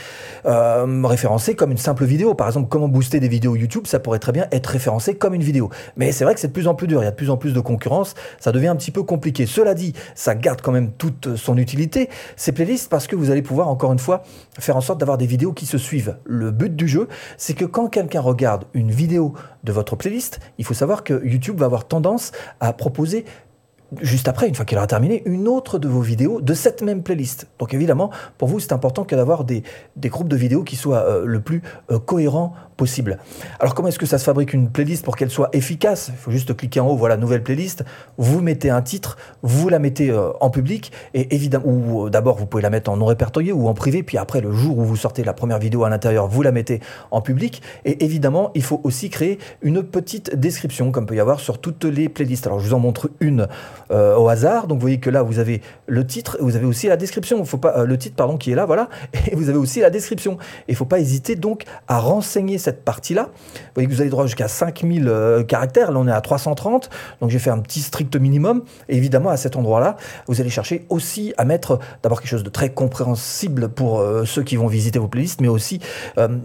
Euh, 0.47 1.03
référencées 1.05 1.55
comme 1.55 1.71
une 1.71 1.79
simple 1.79 2.05
vidéo. 2.05 2.35
Par 2.35 2.47
exemple, 2.47 2.69
comment 2.69 2.89
booster 2.89 3.21
des 3.21 3.29
vidéos 3.29 3.57
YouTube, 3.57 3.87
ça 3.87 4.01
pourrait 4.01 4.19
très 4.19 4.33
bien 4.33 4.47
être 4.53 4.67
référencé 4.67 5.15
comme 5.15 5.35
une 5.35 5.43
vidéo. 5.43 5.71
Mais 5.97 6.13
c'est 6.13 6.25
vrai 6.25 6.35
que 6.35 6.41
c'est 6.41 6.49
de 6.49 6.53
plus 6.53 6.69
en 6.69 6.75
plus 6.75 6.87
dur, 6.87 7.03
il 7.03 7.05
y 7.05 7.09
a 7.09 7.11
de 7.11 7.17
plus 7.17 7.31
en 7.31 7.37
plus 7.37 7.53
de 7.53 7.61
concurrence, 7.61 8.15
ça 8.41 8.53
devient 8.53 8.69
un 8.69 8.77
petit 8.77 8.91
peu 8.91 9.03
compliqué. 9.03 9.47
Cela 9.47 9.75
dit, 9.75 9.93
ça 10.15 10.35
garde 10.35 10.61
quand 10.61 10.73
même 10.73 10.93
toute 10.93 11.37
son 11.37 11.57
utilité, 11.57 12.09
ces 12.37 12.53
playlists, 12.53 12.89
parce 12.89 13.07
que 13.07 13.17
vous 13.17 13.31
allez 13.31 13.43
pouvoir, 13.43 13.69
encore 13.69 13.93
une 13.93 13.99
fois, 13.99 14.23
faire 14.59 14.77
en 14.77 14.81
sorte 14.81 15.01
d'avoir 15.01 15.19
des 15.19 15.27
vidéos 15.27 15.53
qui 15.53 15.67
se 15.67 15.79
suivent. 15.79 16.17
Le 16.25 16.51
but 16.51 16.75
du 16.75 16.89
jeu, 16.89 17.09
c'est 17.37 17.55
que 17.55 17.65
quand 17.65 17.89
quelqu'un 17.89 18.21
regarde 18.21 18.65
une 18.75 18.91
vidéo 18.91 19.35
de 19.65 19.73
votre 19.73 19.97
playlist, 19.97 20.41
il 20.59 20.65
faut 20.65 20.75
savoir 20.75 21.05
que 21.05 21.25
YouTube 21.25 21.59
va 21.59 21.67
avoir 21.67 21.87
tendance 21.87 22.33
à 22.61 22.73
proposer 22.73 23.25
juste 24.01 24.29
après, 24.29 24.49
une 24.49 24.55
fois 24.55 24.65
qu'elle 24.65 24.79
aura 24.79 24.87
terminé, 24.87 25.23
une 25.27 25.49
autre 25.49 25.79
de 25.79 25.89
vos 25.89 26.01
vidéos 26.01 26.41
de 26.41 26.55
cette 26.55 26.83
même 26.83 27.03
playlist. 27.03 27.47
Donc 27.59 27.75
évidemment, 27.75 28.11
pour 28.39 28.49
vous, 28.49 28.61
c'est 28.61 28.73
important 28.73 29.05
que 29.05 29.15
d'avoir 29.15 29.45
des, 29.45 29.63
groupes 29.97 30.29
de 30.29 30.37
vidéos 30.37 30.63
qui 30.63 30.77
soient 30.77 31.05
euh, 31.07 31.25
le 31.25 31.41
plus 31.41 31.63
euh, 31.91 31.99
cohérents 31.99 32.55
possible. 32.77 33.19
Alors 33.61 33.75
comment 33.75 33.89
est-ce 33.89 33.99
que 33.99 34.07
ça 34.07 34.19
se 34.19 34.25
fabrique 34.25 34.53
une 34.53 34.71
playlist 34.71 35.05
pour 35.05 35.17
qu'elle 35.17 35.31
soit 35.31 35.51
efficace? 35.53 36.09
Il 36.09 36.17
faut 36.17 36.31
juste 36.31 36.57
cliquer 36.57 36.81
en 36.81 36.89
haut, 36.89 36.97
voilà, 36.97 37.17
nouvelle 37.17 37.43
playlist, 37.43 37.85
vous 38.19 38.41
mettez 38.41 38.71
un 38.71 38.83
titre, 38.83 39.17
vous 39.43 39.69
la 39.69 39.79
mettez 39.79 40.11
euh, 40.11 40.31
en 40.41 40.51
public, 40.51 40.91
et 41.15 41.35
évidemment, 41.35 41.67
ou 41.67 42.11
d'abord 42.11 42.37
vous 42.37 42.47
pouvez 42.47 42.63
la 42.63 42.71
mettre 42.71 42.91
en 42.91 42.97
non 42.97 43.07
répertorié 43.07 43.53
ou 43.53 43.69
en 43.69 43.75
privé, 43.75 44.03
puis 44.03 44.19
après 44.19 44.41
le 44.41 44.53
jour 44.53 44.79
où 44.79 44.85
vous 44.85 44.97
sortez 44.97 45.23
la 45.23 45.33
première 45.33 45.59
vidéo 45.59 45.85
à 45.85 45.91
l'intérieur, 45.91 46.27
vous 46.27 46.43
la 46.43 46.53
mettez 46.53 46.81
en 47.11 47.21
public, 47.21 47.63
et 47.85 48.05
évidemment, 48.05 48.51
il 48.55 48.63
faut 48.63 48.81
aussi 48.85 49.11
créer 49.11 49.39
une 49.61 49.83
petite 49.83 50.35
description, 50.35 50.91
comme 50.91 51.07
peut 51.07 51.15
y 51.15 51.21
avoir 51.21 51.41
sur 51.41 51.59
toutes 51.59 51.85
les 51.85 52.09
playlists. 52.09 52.47
Alors 52.47 52.59
je 52.59 52.69
vous 52.69 52.75
en 52.75 52.81
montre 52.81 53.11
une 53.21 53.49
au 53.91 54.29
hasard. 54.29 54.67
Donc 54.67 54.79
vous 54.79 54.83
voyez 54.83 55.01
que 55.01 55.11
là, 55.11 55.23
vous 55.23 55.39
avez 55.39 55.61
le 55.87 56.07
titre, 56.07 56.39
vous 56.41 56.57
avez 56.57 56.67
aussi 56.67 56.89
la 56.89 56.97
description. 56.97 57.45
Faut 57.45 57.59
pas 57.59 57.79
euh, 57.79 57.87
le 57.87 57.99
titre 57.99 58.17
pardon 58.17 58.37
qui 58.37 58.51
est 58.51 58.55
là, 58.55 58.65
voilà. 58.65 58.89
Et 59.31 59.37
vous 59.37 59.49
avez 59.49 59.59
aussi 59.59 59.81
la 59.81 59.91
description. 59.91 60.39
Et 60.67 60.73
il 60.73 60.75
faut 60.75 60.87
pas 60.87 60.99
hésiter 60.99 61.37
donc 61.37 61.65
à 61.89 61.99
renseigner 61.99 62.59
cette 62.59 62.85
partie-là. 62.85 63.25
Vous 63.25 63.61
voyez 63.75 63.89
que 63.89 63.93
vous 63.93 64.01
avez 64.01 64.11
droit 64.11 64.25
jusqu'à 64.27 64.49
5000 64.49 65.09
euh, 65.09 65.43
caractères. 65.43 65.93
Là, 65.93 65.99
on 66.01 66.09
est 66.09 66.13
à 66.13 66.21
330. 66.21 66.91
Donc 67.21 67.31
j'ai 67.31 67.39
fait 67.39 67.51
un 67.51 67.59
petit 67.59 67.81
strict 67.81 68.17
minimum. 68.17 68.63
Et 68.89 68.97
évidemment, 68.97 69.31
à 69.31 69.37
cet 69.37 69.57
endroit-là, 69.57 69.97
vous 70.27 70.41
allez 70.41 70.51
chercher 70.51 70.87
aussi 70.89 71.35
à 71.37 71.45
mettre 71.45 71.79
d'abord 72.03 72.21
quelque 72.21 72.31
chose 72.31 72.45
de 72.45 72.51
très 72.51 72.71
compréhensible 72.71 73.69
pour 73.69 74.01
euh, 74.01 74.25
ceux 74.25 74.43
qui 74.43 74.57
vont 74.57 74.67
visiter 74.67 74.99
vos 74.99 75.09
playlists, 75.09 75.41
mais 75.41 75.49
aussi 75.49 75.81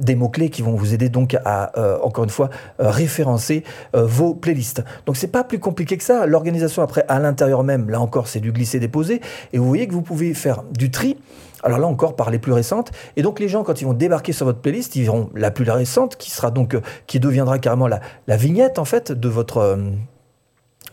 des 0.01 0.15
mots-clés 0.15 0.49
qui 0.49 0.61
vont 0.61 0.75
vous 0.75 0.93
aider 0.93 1.09
donc 1.09 1.37
à, 1.45 1.71
encore 2.03 2.23
une 2.23 2.29
fois, 2.29 2.49
référencer 2.79 3.63
vos 3.93 4.33
playlists. 4.33 4.83
Donc 5.05 5.17
c'est 5.17 5.27
pas 5.27 5.43
plus 5.43 5.59
compliqué 5.59 5.97
que 5.97 6.03
ça. 6.03 6.25
L'organisation 6.25 6.81
après 6.81 7.05
à 7.07 7.19
l'intérieur 7.37 7.63
même, 7.63 7.89
là 7.89 8.01
encore, 8.01 8.27
c'est 8.27 8.39
du 8.39 8.51
glisser-déposer. 8.51 9.21
Et 9.53 9.59
vous 9.59 9.67
voyez 9.67 9.87
que 9.87 9.93
vous 9.93 10.01
pouvez 10.01 10.33
faire 10.33 10.63
du 10.71 10.89
tri. 10.89 11.17
Alors 11.63 11.79
là 11.79 11.87
encore 11.87 12.15
par 12.15 12.31
les 12.31 12.39
plus 12.39 12.51
récentes. 12.51 12.91
Et 13.15 13.21
donc 13.21 13.39
les 13.39 13.47
gens, 13.47 13.63
quand 13.63 13.81
ils 13.81 13.85
vont 13.85 13.93
débarquer 13.93 14.31
sur 14.31 14.45
votre 14.45 14.59
playlist, 14.59 14.95
ils 14.95 15.03
verront 15.03 15.29
la 15.35 15.51
plus 15.51 15.69
récente, 15.69 16.15
qui 16.15 16.31
sera 16.31 16.49
donc, 16.49 16.73
euh, 16.73 16.81
qui 17.07 17.19
deviendra 17.19 17.59
carrément 17.59 17.87
la, 17.87 17.99
la 18.27 18.37
vignette 18.37 18.79
en 18.79 18.85
fait 18.85 19.11
de 19.11 19.29
votre 19.29 19.57
euh, 19.57 19.77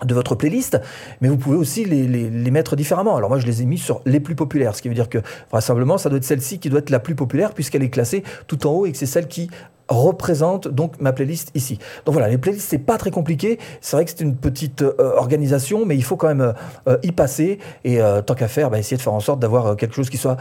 de 0.05 0.13
votre 0.13 0.35
playlist, 0.35 0.81
mais 1.21 1.29
vous 1.29 1.37
pouvez 1.37 1.57
aussi 1.57 1.85
les, 1.85 2.07
les, 2.09 2.51
mettre 2.51 2.77
différemment. 2.77 3.17
Alors 3.17 3.31
moi, 3.31 3.39
je 3.39 3.47
les 3.47 3.63
ai 3.63 3.65
mis 3.65 3.79
sur 3.79 4.03
les 4.05 4.21
plus 4.21 4.35
populaires, 4.35 4.75
ce 4.75 4.83
qui 4.83 4.89
veut 4.89 4.95
dire 4.95 5.09
que 5.09 5.19
vraisemblablement, 5.51 5.99
ça 5.99 6.09
doit 6.09 6.19
être 6.19 6.25
celle-ci 6.25 6.59
qui 6.59 6.69
doit 6.69 6.81
être 6.81 6.91
la 6.91 6.99
plus 6.99 7.15
populaire 7.15 7.55
puisqu'elle 7.55 7.83
est 7.83 7.91
classée 7.91 8.25
tout 8.47 8.67
en 8.67 8.73
haut 8.73 8.87
et 8.87 8.93
que 8.93 8.99
c'est 8.99 9.07
celle 9.07 9.29
qui 9.29 9.51
représente 9.89 10.69
donc 10.69 11.01
ma 11.01 11.13
playlist 11.13 11.51
ici. 11.55 11.79
Donc 12.05 12.15
voilà, 12.15 12.29
les 12.29 12.39
playlists 12.39 12.69
c'est 12.69 12.79
pas 12.79 12.99
très 12.99 13.11
compliqué. 13.11 13.59
C'est 13.81 13.97
vrai 13.97 14.05
que 14.05 14.11
c'est 14.11 14.21
une 14.21 14.37
petite 14.37 14.83
euh, 14.83 15.17
organisation, 15.17 15.87
mais 15.87 15.97
il 15.97 16.05
faut 16.05 16.17
quand 16.17 16.29
même 16.29 16.41
euh, 16.41 16.53
euh, 16.89 16.99
y 17.03 17.13
passer 17.13 17.59
et 17.85 17.99
tant 18.27 18.35
qu'à 18.35 18.49
faire, 18.49 18.71
bah, 18.71 18.79
essayer 18.79 18.97
de 18.97 19.03
faire 19.03 19.13
en 19.13 19.21
sorte 19.21 19.41
d'avoir 19.41 19.77
quelque 19.77 19.95
chose 19.95 20.11
qui 20.11 20.17
soit 20.17 20.37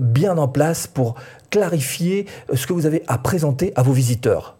bien 0.00 0.36
en 0.38 0.48
place 0.48 0.86
pour 0.86 1.14
clarifier 1.50 2.26
ce 2.52 2.66
que 2.66 2.72
vous 2.72 2.86
avez 2.86 3.02
à 3.06 3.18
présenter 3.18 3.72
à 3.76 3.82
vos 3.82 3.92
visiteurs. 3.92 4.59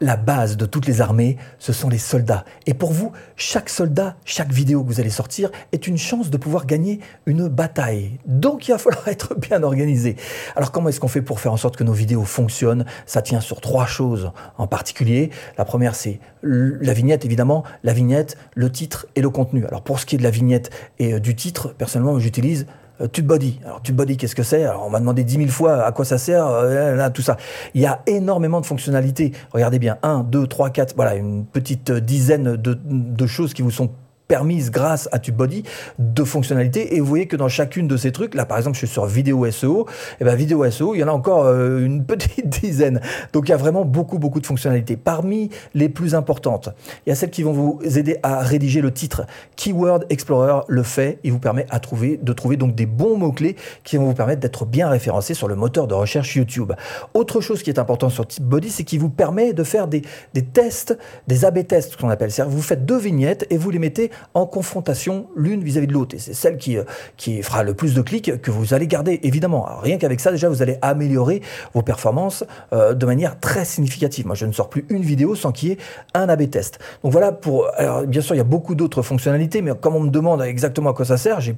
La 0.00 0.16
base 0.16 0.56
de 0.56 0.66
toutes 0.66 0.86
les 0.86 1.00
armées, 1.00 1.36
ce 1.58 1.72
sont 1.72 1.88
les 1.88 1.98
soldats. 1.98 2.44
Et 2.66 2.74
pour 2.74 2.92
vous, 2.92 3.12
chaque 3.36 3.68
soldat, 3.68 4.16
chaque 4.24 4.52
vidéo 4.52 4.82
que 4.82 4.88
vous 4.88 5.00
allez 5.00 5.10
sortir 5.10 5.50
est 5.72 5.86
une 5.86 5.96
chance 5.96 6.30
de 6.30 6.36
pouvoir 6.36 6.66
gagner 6.66 7.00
une 7.24 7.48
bataille. 7.48 8.18
Donc 8.26 8.68
il 8.68 8.72
va 8.72 8.78
falloir 8.78 9.08
être 9.08 9.34
bien 9.34 9.62
organisé. 9.62 10.16
Alors 10.54 10.72
comment 10.72 10.88
est-ce 10.88 11.00
qu'on 11.00 11.08
fait 11.08 11.22
pour 11.22 11.40
faire 11.40 11.52
en 11.52 11.56
sorte 11.56 11.76
que 11.76 11.84
nos 11.84 11.92
vidéos 11.92 12.24
fonctionnent? 12.24 12.84
Ça 13.06 13.22
tient 13.22 13.40
sur 13.40 13.60
trois 13.60 13.86
choses 13.86 14.32
en 14.58 14.66
particulier. 14.66 15.30
La 15.56 15.64
première, 15.64 15.94
c'est 15.94 16.20
la 16.42 16.92
vignette, 16.92 17.24
évidemment. 17.24 17.64
La 17.82 17.92
vignette, 17.92 18.36
le 18.54 18.70
titre 18.70 19.06
et 19.14 19.20
le 19.20 19.30
contenu. 19.30 19.64
Alors 19.66 19.82
pour 19.82 19.98
ce 19.98 20.06
qui 20.06 20.16
est 20.16 20.18
de 20.18 20.22
la 20.22 20.30
vignette 20.30 20.70
et 20.98 21.14
euh, 21.14 21.20
du 21.20 21.34
titre, 21.34 21.74
personnellement, 21.76 22.18
j'utilise 22.18 22.66
TubeBuddy. 23.12 23.60
Alors 23.64 23.82
TubeBuddy, 23.82 24.16
qu'est-ce 24.16 24.34
que 24.34 24.42
c'est? 24.42 24.64
Alors 24.64 24.84
on 24.86 24.90
m'a 24.90 25.00
demandé 25.00 25.24
dix 25.24 25.38
mille 25.38 25.50
fois 25.50 25.84
à 25.84 25.92
quoi 25.92 26.04
ça 26.04 26.18
sert, 26.18 26.46
euh, 26.46 27.08
tout 27.10 27.22
ça. 27.22 27.36
Il 27.74 27.80
y 27.80 27.86
a 27.86 28.02
énormément 28.06 28.60
de 28.60 28.66
fonctionnalités. 28.66 29.32
Regardez 29.52 29.78
bien, 29.78 29.98
1, 30.02 30.24
2, 30.24 30.46
3, 30.46 30.70
4, 30.70 30.94
voilà, 30.96 31.14
une 31.14 31.44
petite 31.44 31.92
dizaine 31.92 32.56
de, 32.56 32.78
de 32.84 33.26
choses 33.26 33.54
qui 33.54 33.62
vous 33.62 33.70
sont 33.70 33.90
permise 34.28 34.70
grâce 34.70 35.08
à 35.12 35.18
TubeBuddy 35.18 35.62
de 35.98 36.24
fonctionnalités. 36.24 36.96
Et 36.96 37.00
vous 37.00 37.06
voyez 37.06 37.26
que 37.26 37.36
dans 37.36 37.48
chacune 37.48 37.88
de 37.88 37.96
ces 37.96 38.12
trucs 38.12 38.34
là 38.34 38.44
par 38.44 38.58
exemple 38.58 38.74
je 38.74 38.86
suis 38.86 38.92
sur 38.92 39.06
vidéo 39.06 39.50
SEO 39.50 39.86
et 40.20 40.24
ben 40.24 40.34
vidéo 40.34 40.68
SEO 40.70 40.94
il 40.94 41.00
y 41.00 41.04
en 41.04 41.08
a 41.08 41.12
encore 41.12 41.44
euh, 41.44 41.84
une 41.84 42.04
petite 42.06 42.48
dizaine. 42.48 43.00
Donc 43.32 43.48
il 43.48 43.50
y 43.50 43.54
a 43.54 43.56
vraiment 43.56 43.84
beaucoup 43.84 44.18
beaucoup 44.18 44.40
de 44.40 44.46
fonctionnalités. 44.46 44.96
Parmi 44.96 45.50
les 45.74 45.88
plus 45.88 46.14
importantes 46.14 46.70
il 47.06 47.10
y 47.10 47.12
a 47.12 47.14
celles 47.14 47.30
qui 47.30 47.42
vont 47.42 47.52
vous 47.52 47.80
aider 47.84 48.18
à 48.22 48.40
rédiger 48.40 48.80
le 48.80 48.92
titre. 48.92 49.26
Keyword 49.56 50.06
Explorer 50.10 50.60
le 50.68 50.82
fait 50.82 51.18
il 51.24 51.32
vous 51.32 51.38
permet 51.38 51.66
à 51.70 51.80
trouver 51.80 52.18
de 52.22 52.32
trouver 52.32 52.56
donc 52.56 52.74
des 52.74 52.86
bons 52.86 53.16
mots 53.16 53.32
clés 53.32 53.56
qui 53.84 53.96
vont 53.96 54.06
vous 54.06 54.14
permettre 54.14 54.40
d'être 54.40 54.66
bien 54.66 54.88
référencé 54.88 55.34
sur 55.34 55.48
le 55.48 55.54
moteur 55.54 55.86
de 55.86 55.94
recherche 55.94 56.36
YouTube. 56.36 56.72
Autre 57.14 57.40
chose 57.40 57.62
qui 57.62 57.70
est 57.70 57.78
important 57.78 58.08
sur 58.08 58.26
TubeBuddy 58.26 58.70
c'est 58.70 58.84
qu'il 58.84 59.00
vous 59.00 59.10
permet 59.10 59.52
de 59.52 59.62
faire 59.62 59.86
des, 59.88 60.02
des 60.34 60.42
tests 60.42 60.96
des 61.26 61.44
AB 61.44 61.66
tests 61.66 61.96
qu'on 61.96 62.08
appelle. 62.08 62.30
C'est-à-dire 62.30 62.54
vous 62.54 62.62
faites 62.62 62.84
deux 62.84 62.98
vignettes 62.98 63.46
et 63.50 63.56
vous 63.56 63.70
les 63.70 63.78
mettez 63.78 64.10
en 64.34 64.46
confrontation 64.46 65.28
l'une 65.36 65.62
vis-à-vis 65.62 65.86
de 65.86 65.92
l'autre. 65.92 66.14
Et 66.14 66.18
c'est 66.18 66.34
celle 66.34 66.56
qui, 66.56 66.76
euh, 66.76 66.84
qui 67.16 67.42
fera 67.42 67.62
le 67.62 67.74
plus 67.74 67.94
de 67.94 68.02
clics 68.02 68.40
que 68.40 68.50
vous 68.50 68.74
allez 68.74 68.86
garder, 68.86 69.20
évidemment. 69.22 69.66
rien 69.82 69.98
qu'avec 69.98 70.20
ça, 70.20 70.30
déjà, 70.30 70.48
vous 70.48 70.62
allez 70.62 70.78
améliorer 70.82 71.42
vos 71.74 71.82
performances 71.82 72.44
euh, 72.72 72.94
de 72.94 73.06
manière 73.06 73.40
très 73.40 73.64
significative. 73.64 74.26
Moi, 74.26 74.34
je 74.34 74.46
ne 74.46 74.52
sors 74.52 74.68
plus 74.68 74.84
une 74.88 75.02
vidéo 75.02 75.34
sans 75.34 75.52
qu'il 75.52 75.70
y 75.70 75.72
ait 75.72 75.78
un 76.14 76.28
AB 76.28 76.50
test. 76.50 76.78
Donc 77.02 77.12
voilà, 77.12 77.32
pour, 77.32 77.68
alors, 77.76 78.06
bien 78.06 78.20
sûr, 78.20 78.34
il 78.34 78.38
y 78.38 78.40
a 78.40 78.44
beaucoup 78.44 78.74
d'autres 78.74 79.02
fonctionnalités, 79.02 79.62
mais 79.62 79.72
comme 79.80 79.96
on 79.96 80.00
me 80.00 80.10
demande 80.10 80.42
exactement 80.42 80.90
à 80.90 80.92
quoi 80.94 81.04
ça 81.04 81.16
sert, 81.16 81.40
j'ai 81.40 81.56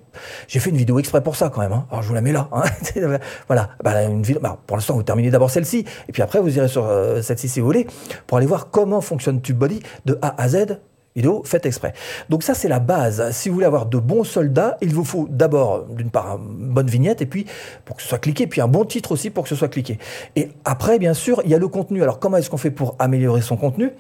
fait 0.61 0.71
une 0.71 0.77
vidéo 0.77 0.99
exprès 0.99 1.23
pour 1.23 1.37
ça 1.37 1.51
quand 1.51 1.61
même. 1.61 1.73
Hein. 1.73 1.87
Alors 1.91 2.03
je 2.03 2.09
vous 2.09 2.15
la 2.15 2.21
mets 2.21 2.33
là. 2.33 2.49
Hein. 2.53 2.63
voilà, 3.47 3.71
bah, 3.83 3.95
bah, 4.41 4.59
pour 4.67 4.77
l'instant, 4.77 4.95
vous 4.95 5.03
terminez 5.03 5.31
d'abord 5.31 5.51
celle-ci, 5.51 5.85
et 6.09 6.13
puis 6.13 6.23
après, 6.23 6.41
vous 6.41 6.57
irez 6.57 6.69
sur 6.69 6.85
euh, 6.85 7.23
celle-ci 7.23 7.49
si 7.49 7.61
vous 7.61 7.67
voulez, 7.67 7.87
pour 8.27 8.39
aller 8.39 8.47
voir 8.47 8.71
comment 8.71 9.01
fonctionne 9.01 9.41
TubeBuddy 9.41 9.81
de 10.05 10.19
A 10.23 10.41
à 10.41 10.49
Z 10.49 10.79
vidéo 11.19 11.43
faites 11.45 11.67
exprès. 11.67 11.93
Donc 12.29 12.43
ça 12.43 12.55
c'est 12.55 12.69
la 12.69 12.81
base. 12.81 13.31
Si 13.33 13.49
vous 13.49 13.57
voulez 13.57 13.67
avoir 13.67 13.87
de 13.87 13.99
bons 13.99 14.25
soldats, 14.25 14.77
il 14.81 14.95
vous 14.95 15.05
faut 15.05 15.27
d'abord 15.31 15.85
d'une 15.85 16.11
part 16.11 16.39
une 16.39 16.71
bonne 16.71 16.87
vignette 16.87 17.21
et 17.23 17.27
puis 17.27 17.47
pour 17.85 17.97
que 17.97 18.03
ce 18.03 18.09
soit 18.09 18.19
cliqué, 18.19 18.47
puis 18.47 18.61
un 18.61 18.69
bon 18.69 18.85
titre 18.85 19.13
aussi 19.13 19.31
pour 19.31 19.43
que 19.45 19.49
ce 19.49 19.57
soit 19.57 19.69
cliqué. 19.69 19.99
Et 20.37 20.51
après 20.65 20.99
bien 20.99 21.15
sûr 21.15 21.43
il 21.45 21.51
y 21.51 21.55
a 21.55 21.59
le 21.59 21.69
contenu. 21.69 22.03
Alors 22.03 22.19
comment 22.19 22.37
est-ce 22.37 22.51
qu'on 22.51 22.57
fait 22.57 22.71
pour 22.71 22.97
améliorer 22.99 23.43
son 23.43 23.57
contenu? 23.57 23.91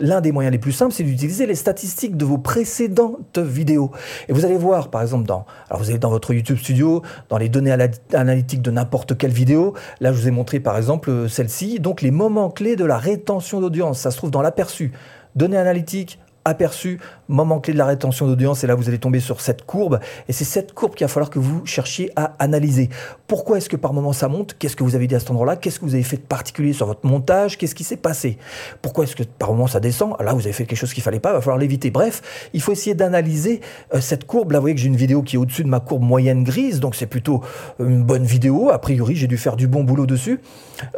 L'un 0.00 0.20
des 0.20 0.32
moyens 0.32 0.52
les 0.52 0.58
plus 0.58 0.72
simples 0.72 0.92
c'est 0.92 1.04
d'utiliser 1.04 1.46
les 1.46 1.54
statistiques 1.54 2.16
de 2.16 2.24
vos 2.24 2.38
précédentes 2.38 3.38
vidéos. 3.38 3.90
Et 4.28 4.32
vous 4.32 4.44
allez 4.44 4.58
voir 4.58 4.88
par 4.88 5.02
exemple 5.02 5.26
dans 5.26 5.46
alors 5.68 5.82
vous 5.82 5.90
allez 5.90 5.98
dans 5.98 6.10
votre 6.10 6.32
YouTube 6.32 6.58
Studio, 6.58 7.02
dans 7.28 7.38
les 7.38 7.48
données 7.48 7.76
analytiques 8.12 8.62
de 8.62 8.70
n'importe 8.70 9.16
quelle 9.16 9.32
vidéo. 9.32 9.74
Là 10.00 10.12
je 10.12 10.20
vous 10.20 10.28
ai 10.28 10.30
montré 10.30 10.60
par 10.60 10.76
exemple 10.76 11.28
celle-ci. 11.28 11.80
Donc 11.80 12.02
les 12.02 12.10
moments 12.10 12.50
clés 12.50 12.76
de 12.76 12.84
la 12.84 12.98
rétention 12.98 13.60
d'audience, 13.60 14.00
ça 14.00 14.10
se 14.10 14.16
trouve 14.16 14.30
dans 14.30 14.42
l'aperçu. 14.42 14.92
Données 15.34 15.58
analytiques, 15.58 16.18
aperçu, 16.46 16.98
moment 17.28 17.60
clé 17.60 17.72
de 17.72 17.78
la 17.78 17.86
rétention 17.86 18.26
d'audience, 18.26 18.64
et 18.64 18.66
là 18.66 18.74
vous 18.74 18.88
allez 18.88 18.98
tomber 18.98 19.20
sur 19.20 19.40
cette 19.40 19.66
courbe, 19.66 19.98
et 20.28 20.32
c'est 20.32 20.44
cette 20.44 20.72
courbe 20.72 20.94
qu'il 20.94 21.04
va 21.04 21.08
falloir 21.08 21.28
que 21.28 21.38
vous 21.38 21.66
cherchiez 21.66 22.10
à 22.16 22.34
analyser. 22.38 22.88
Pourquoi 23.26 23.58
est-ce 23.58 23.68
que 23.68 23.76
par 23.76 23.92
moment 23.92 24.12
ça 24.12 24.28
monte? 24.28 24.56
Qu'est-ce 24.58 24.76
que 24.76 24.84
vous 24.84 24.94
avez 24.94 25.08
dit 25.08 25.14
à 25.16 25.20
cet 25.20 25.30
endroit-là? 25.30 25.56
Qu'est-ce 25.56 25.80
que 25.80 25.84
vous 25.84 25.94
avez 25.94 26.04
fait 26.04 26.16
de 26.16 26.22
particulier 26.22 26.72
sur 26.72 26.86
votre 26.86 27.04
montage? 27.04 27.58
Qu'est-ce 27.58 27.74
qui 27.74 27.84
s'est 27.84 27.96
passé? 27.96 28.38
Pourquoi 28.80 29.04
est-ce 29.04 29.16
que 29.16 29.24
par 29.24 29.50
moment 29.50 29.66
ça 29.66 29.80
descend? 29.80 30.14
Là 30.20 30.32
vous 30.32 30.40
avez 30.40 30.52
fait 30.52 30.64
quelque 30.64 30.78
chose 30.78 30.94
qu'il 30.94 31.02
fallait 31.02 31.20
pas, 31.20 31.32
va 31.32 31.40
falloir 31.40 31.58
l'éviter. 31.58 31.90
Bref, 31.90 32.48
il 32.54 32.60
faut 32.62 32.72
essayer 32.72 32.94
d'analyser 32.94 33.60
euh, 33.92 34.00
cette 34.00 34.24
courbe. 34.26 34.52
Là 34.52 34.58
vous 34.58 34.62
voyez 34.62 34.76
que 34.76 34.80
j'ai 34.80 34.86
une 34.86 34.96
vidéo 34.96 35.22
qui 35.22 35.34
est 35.36 35.38
au-dessus 35.38 35.64
de 35.64 35.68
ma 35.68 35.80
courbe 35.80 36.02
moyenne 36.02 36.44
grise, 36.44 36.78
donc 36.78 36.94
c'est 36.94 37.06
plutôt 37.06 37.42
une 37.80 38.04
bonne 38.04 38.24
vidéo. 38.24 38.70
A 38.70 38.78
priori 38.78 39.16
j'ai 39.16 39.26
dû 39.26 39.36
faire 39.36 39.56
du 39.56 39.66
bon 39.66 39.82
boulot 39.82 40.06
dessus. 40.06 40.40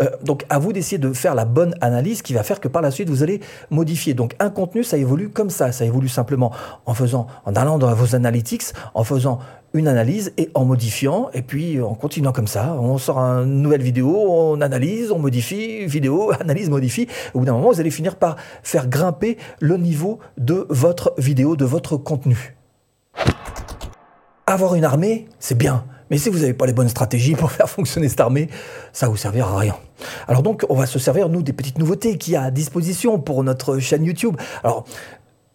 Euh, 0.02 0.10
donc 0.22 0.44
à 0.50 0.58
vous 0.58 0.72
d'essayer 0.74 0.98
de 0.98 1.12
faire 1.12 1.34
la 1.34 1.46
bonne 1.46 1.74
analyse 1.80 2.20
qui 2.20 2.34
va 2.34 2.42
faire 2.42 2.60
que 2.60 2.68
par 2.68 2.82
la 2.82 2.90
suite 2.90 3.08
vous 3.08 3.22
allez 3.22 3.40
modifier. 3.70 4.12
Donc 4.12 4.34
un 4.40 4.50
contenu 4.50 4.84
ça 4.84 4.98
évolue 4.98 5.30
comme 5.38 5.50
ça. 5.50 5.70
Ça 5.70 5.84
évolue 5.84 6.08
simplement 6.08 6.52
en 6.84 6.94
faisant, 6.94 7.28
en 7.46 7.54
allant 7.54 7.78
dans 7.78 7.94
vos 7.94 8.16
analytics, 8.16 8.64
en 8.92 9.04
faisant 9.04 9.38
une 9.72 9.86
analyse 9.86 10.32
et 10.36 10.50
en 10.54 10.64
modifiant, 10.64 11.30
et 11.32 11.42
puis 11.42 11.80
en 11.80 11.94
continuant 11.94 12.32
comme 12.32 12.48
ça, 12.48 12.74
on 12.80 12.98
sort 12.98 13.18
une 13.18 13.62
nouvelle 13.62 13.82
vidéo, 13.82 14.16
on 14.28 14.60
analyse, 14.60 15.12
on 15.12 15.20
modifie, 15.20 15.86
vidéo, 15.86 16.32
analyse, 16.40 16.70
modifie. 16.70 17.06
Au 17.34 17.38
bout 17.38 17.44
d'un 17.44 17.52
moment, 17.52 17.70
vous 17.70 17.78
allez 17.78 17.92
finir 17.92 18.16
par 18.16 18.34
faire 18.64 18.88
grimper 18.88 19.38
le 19.60 19.76
niveau 19.76 20.18
de 20.38 20.66
votre 20.70 21.14
vidéo, 21.18 21.54
de 21.54 21.64
votre 21.64 21.96
contenu. 21.96 22.56
Avoir 24.46 24.74
une 24.74 24.84
armée, 24.84 25.28
c'est 25.38 25.56
bien. 25.56 25.84
Mais 26.10 26.18
si 26.18 26.30
vous 26.30 26.38
n'avez 26.38 26.54
pas 26.54 26.66
les 26.66 26.72
bonnes 26.72 26.88
stratégies 26.88 27.34
pour 27.34 27.52
faire 27.58 27.68
fonctionner 27.68 28.08
cette 28.08 28.20
armée, 28.20 28.48
ça 28.92 29.08
vous 29.08 29.16
servira 29.16 29.54
à 29.54 29.58
rien. 29.58 29.76
Alors 30.26 30.42
donc, 30.42 30.64
on 30.68 30.74
va 30.74 30.86
se 30.86 30.98
servir, 30.98 31.28
nous, 31.28 31.42
des 31.42 31.52
petites 31.52 31.78
nouveautés 31.78 32.16
qu'il 32.18 32.34
y 32.34 32.36
a 32.36 32.42
à 32.42 32.50
disposition 32.50 33.18
pour 33.18 33.42
notre 33.44 33.78
chaîne 33.78 34.04
YouTube. 34.04 34.36
Alors, 34.62 34.84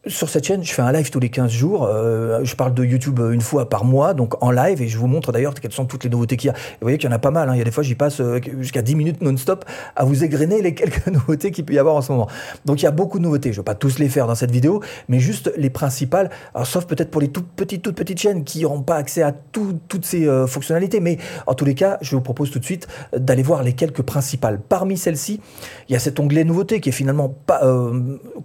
sur 0.05 0.27
cette 0.27 0.45
chaîne, 0.45 0.63
je 0.63 0.73
fais 0.73 0.81
un 0.81 0.91
live 0.91 1.09
tous 1.09 1.21
les 1.21 1.29
15 1.29 1.49
jours. 1.49 1.85
Euh, 1.85 2.41
je 2.43 2.57
parle 2.57 2.73
de 2.73 2.83
YouTube 2.83 3.21
une 3.31 3.39
fois 3.39 3.69
par 3.69 3.85
mois, 3.85 4.13
donc 4.13 4.41
en 4.43 4.51
live, 4.51 4.81
et 4.81 4.89
je 4.89 4.97
vous 4.97 5.07
montre 5.07 5.31
d'ailleurs 5.31 5.53
quelles 5.53 5.71
sont 5.71 5.85
toutes 5.85 6.03
les 6.03 6.09
nouveautés 6.09 6.35
qu'il 6.35 6.49
y 6.49 6.51
a. 6.51 6.53
vous 6.53 6.59
voyez 6.81 6.97
qu'il 6.97 7.09
y 7.09 7.13
en 7.13 7.15
a 7.15 7.19
pas 7.19 7.31
mal. 7.31 7.47
Hein. 7.47 7.55
Il 7.55 7.59
y 7.59 7.61
a 7.61 7.63
des 7.63 7.71
fois, 7.71 7.83
j'y 7.83 7.95
passe 7.95 8.19
euh, 8.19 8.41
jusqu'à 8.59 8.81
10 8.81 8.95
minutes 8.95 9.21
non-stop 9.21 9.63
à 9.95 10.03
vous 10.03 10.25
égrener 10.25 10.61
les 10.61 10.73
quelques 10.75 11.07
nouveautés 11.07 11.51
qu'il 11.51 11.63
peut 11.63 11.73
y 11.73 11.79
avoir 11.79 11.95
en 11.95 12.01
ce 12.01 12.11
moment. 12.11 12.27
Donc 12.65 12.81
il 12.81 12.83
y 12.83 12.87
a 12.87 12.91
beaucoup 12.91 13.17
de 13.17 13.23
nouveautés. 13.23 13.53
Je 13.53 13.59
ne 13.59 13.61
vais 13.61 13.65
pas 13.65 13.75
tous 13.75 13.97
les 13.97 14.09
faire 14.09 14.27
dans 14.27 14.35
cette 14.35 14.51
vidéo, 14.51 14.81
mais 15.07 15.19
juste 15.19 15.53
les 15.55 15.69
principales. 15.69 16.29
Alors, 16.53 16.67
sauf 16.67 16.85
peut-être 16.85 17.09
pour 17.09 17.21
les 17.21 17.29
toutes 17.29 17.47
petites, 17.47 17.81
toutes 17.81 17.95
petites 17.95 18.19
chaînes 18.19 18.43
qui 18.43 18.63
n'auront 18.63 18.81
pas 18.81 18.97
accès 18.97 19.21
à 19.21 19.31
toutes 19.31 20.05
ces 20.05 20.27
euh, 20.27 20.47
fonctionnalités. 20.47 20.99
Mais 20.99 21.17
en 21.47 21.53
tous 21.53 21.63
les 21.63 21.75
cas, 21.75 21.97
je 22.01 22.13
vous 22.13 22.21
propose 22.21 22.51
tout 22.51 22.59
de 22.59 22.65
suite 22.65 22.89
d'aller 23.15 23.43
voir 23.43 23.63
les 23.63 23.71
quelques 23.71 24.01
principales. 24.01 24.59
Parmi 24.67 24.97
celles-ci, 24.97 25.39
il 25.87 25.93
y 25.93 25.95
a 25.95 25.99
cet 25.99 26.19
onglet 26.19 26.43
nouveautés 26.43 26.81
qui 26.81 26.89
est 26.89 26.93
finalement 26.93 27.29
pas 27.29 27.61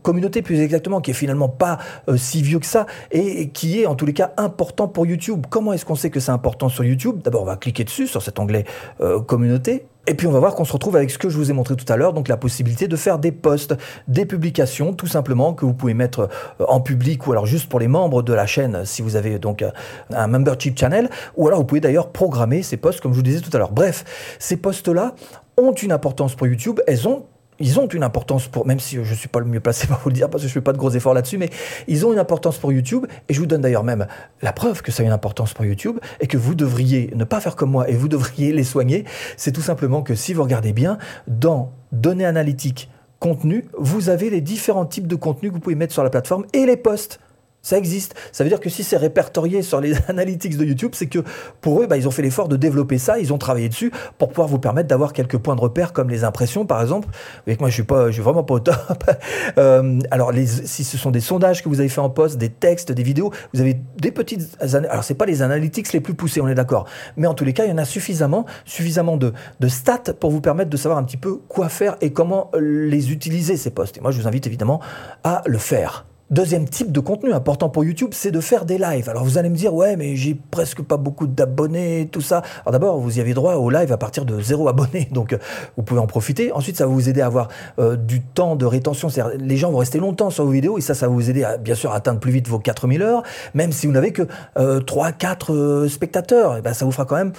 communauté 0.02 0.42
plus 0.42 0.60
exactement, 0.60 1.00
qui 1.00 1.10
est 1.10 1.14
finalement 1.14 1.47
pas 1.48 1.78
euh, 2.08 2.16
si 2.16 2.42
vieux 2.42 2.58
que 2.58 2.66
ça 2.66 2.86
et, 3.10 3.48
qui 3.48 3.80
est 3.80 3.86
en 3.86 3.94
tous 3.94 4.06
les 4.06 4.12
cas 4.12 4.32
important 4.36 4.88
pour 4.88 5.06
YouTube. 5.06 5.46
Comment 5.48 5.72
est-ce 5.72 5.84
qu'on 5.84 5.94
sait 5.94 6.10
que 6.10 6.20
c'est 6.20 6.32
important 6.32 6.68
sur 6.68 6.84
YouTube? 6.84 7.20
D'abord, 7.22 7.42
on 7.42 7.46
va 7.46 7.56
cliquer 7.56 7.84
dessus 7.84 8.06
sur 8.06 8.22
cet 8.22 8.38
onglet 8.38 8.64
euh, 9.00 9.20
communauté. 9.20 9.86
Et 10.06 10.14
puis 10.14 10.26
on 10.26 10.30
va 10.30 10.38
voir 10.38 10.54
qu'on 10.54 10.64
se 10.64 10.72
retrouve 10.72 10.96
avec 10.96 11.10
ce 11.10 11.18
que 11.18 11.28
je 11.28 11.36
vous 11.36 11.50
ai 11.50 11.52
montré 11.52 11.76
tout 11.76 11.90
à 11.92 11.96
l'heure, 11.96 12.14
donc 12.14 12.28
la 12.28 12.38
possibilité 12.38 12.88
de 12.88 12.96
faire 12.96 13.18
des 13.18 13.30
posts, 13.30 13.74
des 14.06 14.24
publications, 14.24 14.94
tout 14.94 15.06
simplement 15.06 15.52
que 15.52 15.66
vous 15.66 15.74
pouvez 15.74 15.92
mettre 15.92 16.30
euh, 16.60 16.64
en 16.66 16.80
public 16.80 17.26
ou 17.26 17.32
alors 17.32 17.44
juste 17.44 17.68
pour 17.68 17.78
les 17.78 17.88
membres 17.88 18.22
de 18.22 18.32
la 18.32 18.46
chaîne 18.46 18.86
si 18.86 19.02
vous 19.02 19.16
avez 19.16 19.38
donc 19.38 19.62
un 20.10 20.26
membership 20.26 20.78
channel, 20.78 21.10
ou 21.36 21.46
alors 21.46 21.60
vous 21.60 21.66
pouvez 21.66 21.82
d'ailleurs 21.82 22.08
programmer 22.08 22.62
ces 22.62 22.78
posts 22.78 23.00
comme 23.02 23.12
je 23.12 23.16
vous 23.16 23.22
disais 23.22 23.40
tout 23.40 23.54
à 23.54 23.58
l'heure. 23.58 23.72
Bref, 23.72 24.04
ces 24.38 24.56
posts-là 24.56 25.14
ont 25.58 25.72
une 25.72 25.92
importance 25.92 26.34
pour 26.34 26.46
YouTube, 26.46 26.80
elles 26.86 27.06
ont 27.06 27.26
ils 27.60 27.80
ont 27.80 27.86
une 27.88 28.02
importance 28.02 28.48
pour, 28.48 28.66
même 28.66 28.80
si 28.80 28.96
je 28.96 29.10
ne 29.10 29.16
suis 29.16 29.28
pas 29.28 29.40
le 29.40 29.46
mieux 29.46 29.60
placé 29.60 29.86
pour 29.88 29.98
vous 29.98 30.08
le 30.10 30.14
dire 30.14 30.30
parce 30.30 30.42
que 30.42 30.48
je 30.48 30.52
ne 30.52 30.54
fais 30.54 30.64
pas 30.64 30.72
de 30.72 30.78
gros 30.78 30.90
efforts 30.90 31.14
là-dessus, 31.14 31.38
mais 31.38 31.50
ils 31.86 32.06
ont 32.06 32.12
une 32.12 32.18
importance 32.18 32.58
pour 32.58 32.72
YouTube 32.72 33.06
et 33.28 33.34
je 33.34 33.40
vous 33.40 33.46
donne 33.46 33.60
d'ailleurs 33.60 33.84
même 33.84 34.06
la 34.42 34.52
preuve 34.52 34.82
que 34.82 34.92
ça 34.92 35.02
a 35.02 35.06
une 35.06 35.12
importance 35.12 35.54
pour 35.54 35.64
YouTube 35.64 35.98
et 36.20 36.26
que 36.26 36.36
vous 36.36 36.54
devriez 36.54 37.10
ne 37.14 37.24
pas 37.24 37.40
faire 37.40 37.56
comme 37.56 37.70
moi 37.70 37.88
et 37.88 37.94
vous 37.94 38.08
devriez 38.08 38.52
les 38.52 38.64
soigner. 38.64 39.04
C'est 39.36 39.52
tout 39.52 39.62
simplement 39.62 40.02
que 40.02 40.14
si 40.14 40.34
vous 40.34 40.42
regardez 40.42 40.72
bien, 40.72 40.98
dans 41.26 41.72
données 41.92 42.26
analytiques, 42.26 42.90
contenu, 43.18 43.66
vous 43.76 44.08
avez 44.08 44.30
les 44.30 44.40
différents 44.40 44.86
types 44.86 45.06
de 45.06 45.16
contenus 45.16 45.50
que 45.50 45.54
vous 45.54 45.60
pouvez 45.60 45.74
mettre 45.74 45.92
sur 45.92 46.04
la 46.04 46.10
plateforme 46.10 46.46
et 46.52 46.66
les 46.66 46.76
posts. 46.76 47.20
Ça 47.68 47.76
existe. 47.76 48.14
Ça 48.32 48.44
veut 48.44 48.48
dire 48.48 48.60
que 48.60 48.70
si 48.70 48.82
c'est 48.82 48.96
répertorié 48.96 49.60
sur 49.60 49.78
les 49.82 49.92
analytics 50.08 50.56
de 50.56 50.64
YouTube, 50.64 50.92
c'est 50.94 51.06
que 51.06 51.18
pour 51.60 51.82
eux, 51.82 51.86
bah, 51.86 51.98
ils 51.98 52.08
ont 52.08 52.10
fait 52.10 52.22
l'effort 52.22 52.48
de 52.48 52.56
développer 52.56 52.96
ça, 52.96 53.18
ils 53.18 53.30
ont 53.30 53.36
travaillé 53.36 53.68
dessus 53.68 53.92
pour 54.16 54.30
pouvoir 54.30 54.48
vous 54.48 54.58
permettre 54.58 54.88
d'avoir 54.88 55.12
quelques 55.12 55.36
points 55.36 55.54
de 55.54 55.60
repère 55.60 55.92
comme 55.92 56.08
les 56.08 56.24
impressions, 56.24 56.64
par 56.64 56.80
exemple. 56.80 57.08
Avec 57.46 57.60
moi, 57.60 57.68
je 57.68 57.74
suis 57.74 57.82
pas, 57.82 58.06
je 58.06 58.12
suis 58.12 58.22
vraiment 58.22 58.42
pas 58.42 58.54
au 58.54 58.60
top. 58.60 58.74
Euh, 59.56 59.98
alors, 60.10 60.32
si 60.64 60.84
ce 60.84 60.96
sont 60.96 61.10
des 61.10 61.20
sondages 61.20 61.62
que 61.62 61.68
vous 61.68 61.80
avez 61.80 61.88
fait 61.88 62.00
en 62.00 62.10
poste, 62.10 62.38
des 62.38 62.48
textes, 62.48 62.92
des 62.92 63.02
vidéos, 63.02 63.32
vous 63.52 63.60
avez 63.60 63.80
des 63.96 64.12
petites. 64.12 64.56
Alors, 64.60 65.02
c'est 65.02 65.14
pas 65.14 65.26
les 65.26 65.42
analytics 65.42 65.92
les 65.92 66.00
plus 66.00 66.14
poussés, 66.14 66.40
on 66.40 66.48
est 66.48 66.54
d'accord. 66.54 66.86
Mais 67.16 67.26
en 67.26 67.34
tous 67.34 67.44
les 67.44 67.52
cas, 67.52 67.64
il 67.64 67.70
y 67.70 67.72
en 67.72 67.78
a 67.78 67.84
suffisamment, 67.84 68.46
suffisamment 68.64 69.16
de, 69.16 69.32
de 69.58 69.68
stats 69.68 70.14
pour 70.20 70.30
vous 70.30 70.40
permettre 70.40 70.70
de 70.70 70.76
savoir 70.76 70.98
un 70.98 71.04
petit 71.04 71.16
peu 71.16 71.40
quoi 71.48 71.68
faire 71.68 71.96
et 72.00 72.12
comment 72.12 72.50
les 72.58 73.10
utiliser 73.10 73.56
ces 73.56 73.70
postes. 73.70 73.96
Et 73.96 74.00
moi, 74.00 74.10
je 74.10 74.20
vous 74.20 74.28
invite 74.28 74.46
évidemment 74.46 74.80
à 75.24 75.42
le 75.46 75.58
faire. 75.58 76.07
Deuxième 76.30 76.68
type 76.68 76.92
de 76.92 77.00
contenu 77.00 77.32
important 77.32 77.70
pour 77.70 77.84
YouTube, 77.84 78.10
c'est 78.12 78.30
de 78.30 78.40
faire 78.40 78.66
des 78.66 78.76
lives. 78.76 79.08
Alors 79.08 79.24
vous 79.24 79.38
allez 79.38 79.48
me 79.48 79.56
dire, 79.56 79.72
ouais, 79.72 79.96
mais 79.96 80.14
j'ai 80.14 80.34
presque 80.34 80.82
pas 80.82 80.98
beaucoup 80.98 81.26
d'abonnés, 81.26 82.06
tout 82.12 82.20
ça. 82.20 82.42
Alors 82.66 82.72
d'abord, 82.72 82.98
vous 82.98 83.16
y 83.16 83.22
avez 83.22 83.32
droit 83.32 83.54
au 83.54 83.70
live 83.70 83.90
à 83.92 83.96
partir 83.96 84.26
de 84.26 84.38
zéro 84.38 84.68
abonné, 84.68 85.08
donc 85.12 85.32
euh, 85.32 85.38
vous 85.78 85.82
pouvez 85.82 86.00
en 86.00 86.06
profiter. 86.06 86.52
Ensuite, 86.52 86.76
ça 86.76 86.86
va 86.86 86.92
vous 86.92 87.08
aider 87.08 87.22
à 87.22 87.26
avoir 87.26 87.48
euh, 87.78 87.96
du 87.96 88.20
temps 88.20 88.56
de 88.56 88.66
rétention. 88.66 89.08
C'est-à-dire, 89.08 89.38
les 89.40 89.56
gens 89.56 89.70
vont 89.70 89.78
rester 89.78 90.00
longtemps 90.00 90.28
sur 90.28 90.44
vos 90.44 90.50
vidéos 90.50 90.76
et 90.76 90.82
ça, 90.82 90.92
ça 90.92 91.08
va 91.08 91.14
vous 91.14 91.30
aider 91.30 91.44
à, 91.44 91.56
bien 91.56 91.74
sûr, 91.74 91.92
atteindre 91.92 92.20
plus 92.20 92.32
vite 92.32 92.46
vos 92.46 92.58
4000 92.58 93.00
heures, 93.00 93.22
même 93.54 93.72
si 93.72 93.86
vous 93.86 93.94
n'avez 93.94 94.12
que 94.12 94.28
euh, 94.58 94.80
3, 94.80 95.12
4 95.12 95.54
euh, 95.54 95.88
spectateurs. 95.88 96.58
Et 96.58 96.60
ben, 96.60 96.74
ça 96.74 96.84
vous 96.84 96.92
fera 96.92 97.06
quand 97.06 97.16
même 97.16 97.32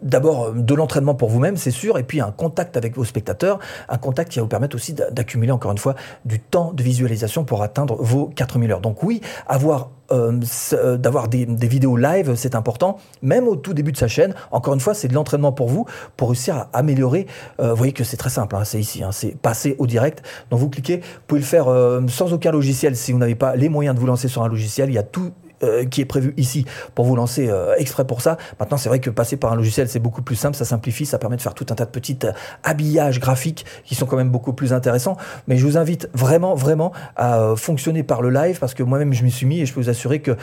d'abord 0.00 0.52
de 0.52 0.74
l'entraînement 0.74 1.16
pour 1.16 1.28
vous-même, 1.28 1.56
c'est 1.56 1.72
sûr, 1.72 1.98
et 1.98 2.04
puis 2.04 2.20
un 2.20 2.30
contact 2.30 2.76
avec 2.76 2.94
vos 2.94 3.04
spectateurs, 3.04 3.58
un 3.88 3.98
contact 3.98 4.30
qui 4.30 4.38
va 4.38 4.44
vous 4.44 4.48
permettre 4.48 4.76
aussi 4.76 4.92
d'accumuler 4.92 5.50
encore 5.50 5.72
une 5.72 5.78
fois 5.78 5.96
du 6.24 6.38
temps 6.38 6.72
de 6.72 6.82
visualisation 6.82 7.44
pour 7.44 7.63
atteindre 7.64 7.96
vos 8.00 8.26
4000 8.26 8.72
heures. 8.72 8.80
Donc 8.80 9.02
oui, 9.02 9.20
avoir 9.46 9.90
euh, 10.12 10.38
euh, 10.74 10.96
d'avoir 10.98 11.28
des, 11.28 11.46
vidéos 11.46 11.96
live, 11.96 12.34
c'est 12.34 12.54
important, 12.54 12.98
même 13.22 13.48
au 13.48 13.56
tout 13.56 13.72
début 13.72 13.90
de 13.90 13.96
sa 13.96 14.06
chaîne. 14.06 14.34
Encore 14.50 14.74
une 14.74 14.80
fois, 14.80 14.94
c'est 14.94 15.08
de 15.08 15.14
l'entraînement 15.14 15.52
pour 15.52 15.68
vous, 15.68 15.86
pour 16.16 16.28
réussir 16.28 16.56
à 16.56 16.68
améliorer. 16.74 17.26
Euh, 17.60 17.72
voyez 17.72 17.92
que 17.92 18.04
c'est 18.04 18.18
très 18.18 18.30
simple, 18.30 18.54
hein, 18.54 18.64
c'est 18.64 18.78
ici, 18.78 19.02
hein, 19.02 19.12
c'est 19.12 19.36
passer 19.36 19.76
au 19.78 19.86
direct. 19.86 20.22
Donc 20.50 20.60
vous 20.60 20.68
cliquez, 20.68 20.98
vous 20.98 21.20
pouvez 21.26 21.40
le 21.40 21.46
faire 21.46 21.66
sans 22.08 22.32
aucun 22.32 22.52
logiciel 22.52 22.96
si 22.96 23.12
vous 23.12 23.18
n'avez 23.18 23.34
pas 23.34 23.56
les 23.56 23.68
moyens 23.68 23.94
de 23.94 24.00
vous 24.00 24.06
lancer 24.06 24.28
sur 24.28 24.42
un 24.42 24.48
logiciel. 24.48 24.90
Il 24.90 24.94
y 24.94 24.98
a 24.98 25.02
tout 25.02 25.32
euh, 25.62 25.84
qui 25.84 26.00
est 26.00 26.04
prévu 26.04 26.34
ici 26.36 26.64
pour 26.94 27.04
vous 27.04 27.16
lancer 27.16 27.48
euh, 27.48 27.74
exprès 27.76 28.06
pour 28.06 28.20
ça. 28.20 28.36
Maintenant, 28.58 28.76
c'est 28.76 28.88
vrai 28.88 28.98
que 28.98 29.10
passer 29.10 29.36
par 29.36 29.52
un 29.52 29.56
logiciel, 29.56 29.88
c'est 29.88 30.00
beaucoup 30.00 30.22
plus 30.22 30.36
simple, 30.36 30.56
ça 30.56 30.64
simplifie, 30.64 31.06
ça 31.06 31.18
permet 31.18 31.36
de 31.36 31.42
faire 31.42 31.54
tout 31.54 31.66
un 31.70 31.74
tas 31.74 31.84
de 31.84 31.90
petits 31.90 32.18
euh, 32.24 32.32
habillages 32.62 33.20
graphiques 33.20 33.64
qui 33.84 33.94
sont 33.94 34.06
quand 34.06 34.16
même 34.16 34.30
beaucoup 34.30 34.52
plus 34.52 34.72
intéressants. 34.72 35.16
Mais 35.46 35.56
je 35.56 35.64
vous 35.64 35.76
invite 35.78 36.08
vraiment, 36.12 36.54
vraiment 36.54 36.92
à 37.16 37.54
fonctionner 37.56 38.02
par 38.02 38.22
le 38.22 38.30
live 38.30 38.58
parce 38.58 38.74
que 38.74 38.82
moi-même, 38.82 39.12
je 39.12 39.24
m'y 39.24 39.30
suis 39.30 39.46
mis 39.46 39.60
et 39.60 39.66
je 39.66 39.72
peux 39.72 39.80
vous 39.80 39.90
assurer 39.90 40.20
que 40.20 40.36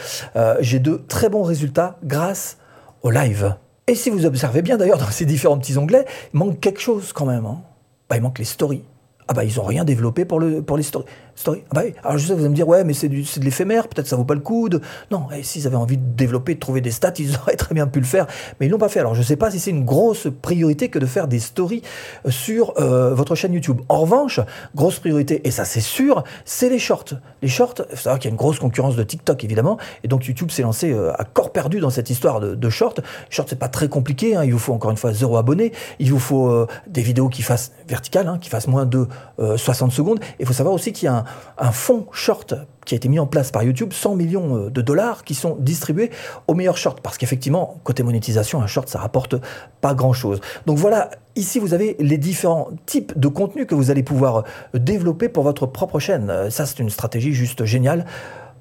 j'ai 0.59 0.79
de 0.79 1.01
très 1.07 1.29
bons 1.29 1.43
résultats 1.43 1.97
grâce 2.03 2.57
au 3.03 3.09
live. 3.09 3.55
Et 3.87 3.95
si 3.95 4.09
vous 4.09 4.25
observez 4.25 4.61
bien 4.61 4.77
d'ailleurs 4.77 4.97
dans 4.97 5.11
ces 5.11 5.25
différents 5.25 5.57
petits 5.57 5.77
onglets, 5.77 6.05
il 6.33 6.39
manque 6.39 6.59
quelque 6.59 6.79
chose 6.79 7.13
quand 7.13 7.25
même. 7.25 7.45
Hein. 7.45 7.61
Bah, 8.09 8.17
il 8.17 8.21
manque 8.21 8.39
les 8.39 8.45
stories. 8.45 8.83
Ah 9.27 9.33
bah 9.33 9.45
ils 9.45 9.59
ont 9.61 9.63
rien 9.63 9.85
développé 9.85 10.25
pour 10.25 10.41
les 10.41 10.83
stories. 10.83 11.05
Story. 11.35 11.63
Ah 11.71 11.75
bah 11.75 11.81
Alors 12.03 12.17
je 12.17 12.27
sais, 12.27 12.33
vous 12.33 12.39
allez 12.39 12.50
me 12.50 12.55
dire, 12.55 12.67
ouais, 12.67 12.83
mais 12.83 12.93
c'est, 12.93 13.09
de 13.09 13.43
l'éphémère, 13.43 13.88
peut-être 13.88 14.07
ça 14.07 14.15
vaut 14.15 14.25
pas 14.25 14.33
le 14.33 14.41
coup. 14.41 14.69
De... 14.69 14.81
Non, 15.11 15.27
et 15.35 15.43
s'ils 15.43 15.65
avaient 15.65 15.75
envie 15.75 15.97
de 15.97 16.03
développer, 16.15 16.55
de 16.55 16.59
trouver 16.59 16.81
des 16.81 16.91
stats, 16.91 17.13
ils 17.19 17.35
auraient 17.41 17.55
très 17.55 17.73
bien 17.73 17.88
pu 17.88 18.00
le 18.00 18.05
faire, 18.05 18.27
mais 18.59 18.67
ils 18.67 18.69
l'ont 18.69 18.77
pas 18.77 18.89
fait. 18.89 19.00
Alors 19.00 19.15
je 19.15 19.21
sais 19.21 19.35
pas 19.35 19.50
si 19.50 19.59
c'est 19.59 19.71
une 19.71 19.85
grosse 19.85 20.27
priorité 20.41 20.89
que 20.89 21.00
de 21.00 21.05
faire 21.05 21.27
des 21.27 21.39
stories 21.39 21.81
euh, 22.25 22.31
sur 22.31 22.73
euh, 22.79 23.13
votre 23.13 23.35
chaîne 23.35 23.53
YouTube. 23.53 23.81
En 23.89 24.01
revanche, 24.01 24.39
grosse 24.75 25.00
priorité, 25.00 25.41
et 25.47 25.51
ça 25.51 25.65
c'est 25.65 25.81
sûr, 25.81 26.23
c'est 26.45 26.69
les 26.69 26.79
shorts. 26.79 27.15
Les 27.41 27.47
shorts, 27.47 27.75
il 27.89 27.95
faut 27.95 28.03
savoir 28.03 28.19
qu'il 28.19 28.29
y 28.29 28.31
a 28.31 28.33
une 28.33 28.38
grosse 28.38 28.59
concurrence 28.59 28.95
de 28.95 29.03
TikTok 29.03 29.43
évidemment, 29.43 29.77
et 30.03 30.07
donc 30.07 30.27
YouTube 30.27 30.51
s'est 30.51 30.63
lancé 30.63 30.91
euh, 30.91 31.11
à 31.17 31.23
corps 31.23 31.51
perdu 31.51 31.79
dans 31.79 31.89
cette 31.89 32.09
histoire 32.09 32.39
de, 32.39 32.55
de 32.55 32.69
shorts. 32.69 33.00
Shorts, 33.29 33.47
c'est 33.50 33.59
pas 33.59 33.69
très 33.69 33.89
compliqué, 33.89 34.35
hein. 34.35 34.43
il 34.43 34.51
vous 34.51 34.59
faut 34.59 34.73
encore 34.73 34.91
une 34.91 34.97
fois 34.97 35.13
zéro 35.13 35.38
abonné, 35.38 35.71
il 36.00 36.11
vous 36.11 36.19
faut 36.19 36.67
des 36.88 37.01
vidéos 37.01 37.29
qui 37.29 37.41
fassent 37.41 37.71
verticales, 37.88 38.27
hein, 38.27 38.38
qui 38.39 38.50
fassent 38.50 38.67
moins 38.67 38.85
de 38.85 39.07
60 39.39 39.91
secondes. 39.91 40.19
Il 40.39 40.45
faut 40.45 40.53
savoir 40.53 40.73
aussi 40.73 40.93
qu'il 40.93 41.05
y 41.05 41.07
a 41.07 41.15
un, 41.15 41.20
un 41.57 41.71
fonds 41.71 42.07
short 42.11 42.53
qui 42.85 42.95
a 42.95 42.97
été 42.97 43.09
mis 43.09 43.19
en 43.19 43.27
place 43.27 43.51
par 43.51 43.63
YouTube, 43.63 43.93
100 43.93 44.15
millions 44.15 44.57
euh, 44.57 44.69
de 44.69 44.81
dollars 44.81 45.23
qui 45.23 45.35
sont 45.35 45.55
distribués 45.59 46.11
aux 46.47 46.53
meilleurs 46.53 46.77
shorts. 46.77 46.99
Parce 47.01 47.17
qu'effectivement, 47.17 47.79
côté 47.83 48.03
monétisation, 48.03 48.61
un 48.61 48.67
short, 48.67 48.89
ça 48.89 48.99
rapporte 48.99 49.35
pas 49.81 49.93
grand-chose. 49.93 50.41
Donc 50.65 50.77
voilà, 50.77 51.11
ici 51.35 51.59
vous 51.59 51.73
avez 51.73 51.95
les 51.99 52.17
différents 52.17 52.69
types 52.85 53.17
de 53.17 53.27
contenus 53.27 53.67
que 53.67 53.75
vous 53.75 53.91
allez 53.91 54.03
pouvoir 54.03 54.43
euh, 54.75 54.79
développer 54.79 55.29
pour 55.29 55.43
votre 55.43 55.65
propre 55.65 55.99
chaîne. 55.99 56.29
Euh, 56.29 56.49
ça, 56.49 56.65
c'est 56.65 56.79
une 56.79 56.89
stratégie 56.89 57.33
juste 57.33 57.65
géniale 57.65 58.05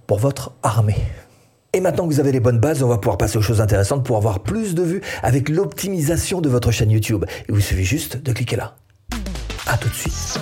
pour 0.06 0.18
votre 0.18 0.52
armée. 0.62 0.96
Et 1.72 1.80
maintenant 1.80 2.08
que 2.08 2.12
vous 2.12 2.20
avez 2.20 2.32
les 2.32 2.40
bonnes 2.40 2.58
bases, 2.58 2.82
on 2.82 2.88
va 2.88 2.98
pouvoir 2.98 3.16
passer 3.16 3.38
aux 3.38 3.42
choses 3.42 3.60
intéressantes 3.60 4.04
pour 4.04 4.16
avoir 4.16 4.40
plus 4.40 4.74
de 4.74 4.82
vues 4.82 5.02
avec 5.22 5.48
l'optimisation 5.48 6.40
de 6.40 6.48
votre 6.48 6.72
chaîne 6.72 6.90
YouTube. 6.90 7.24
Il 7.48 7.54
vous 7.54 7.60
suffit 7.60 7.84
juste 7.84 8.20
de 8.20 8.32
cliquer 8.32 8.56
là. 8.56 8.74
A 9.66 9.78
tout 9.78 9.88
de 9.88 9.94
suite. 9.94 10.40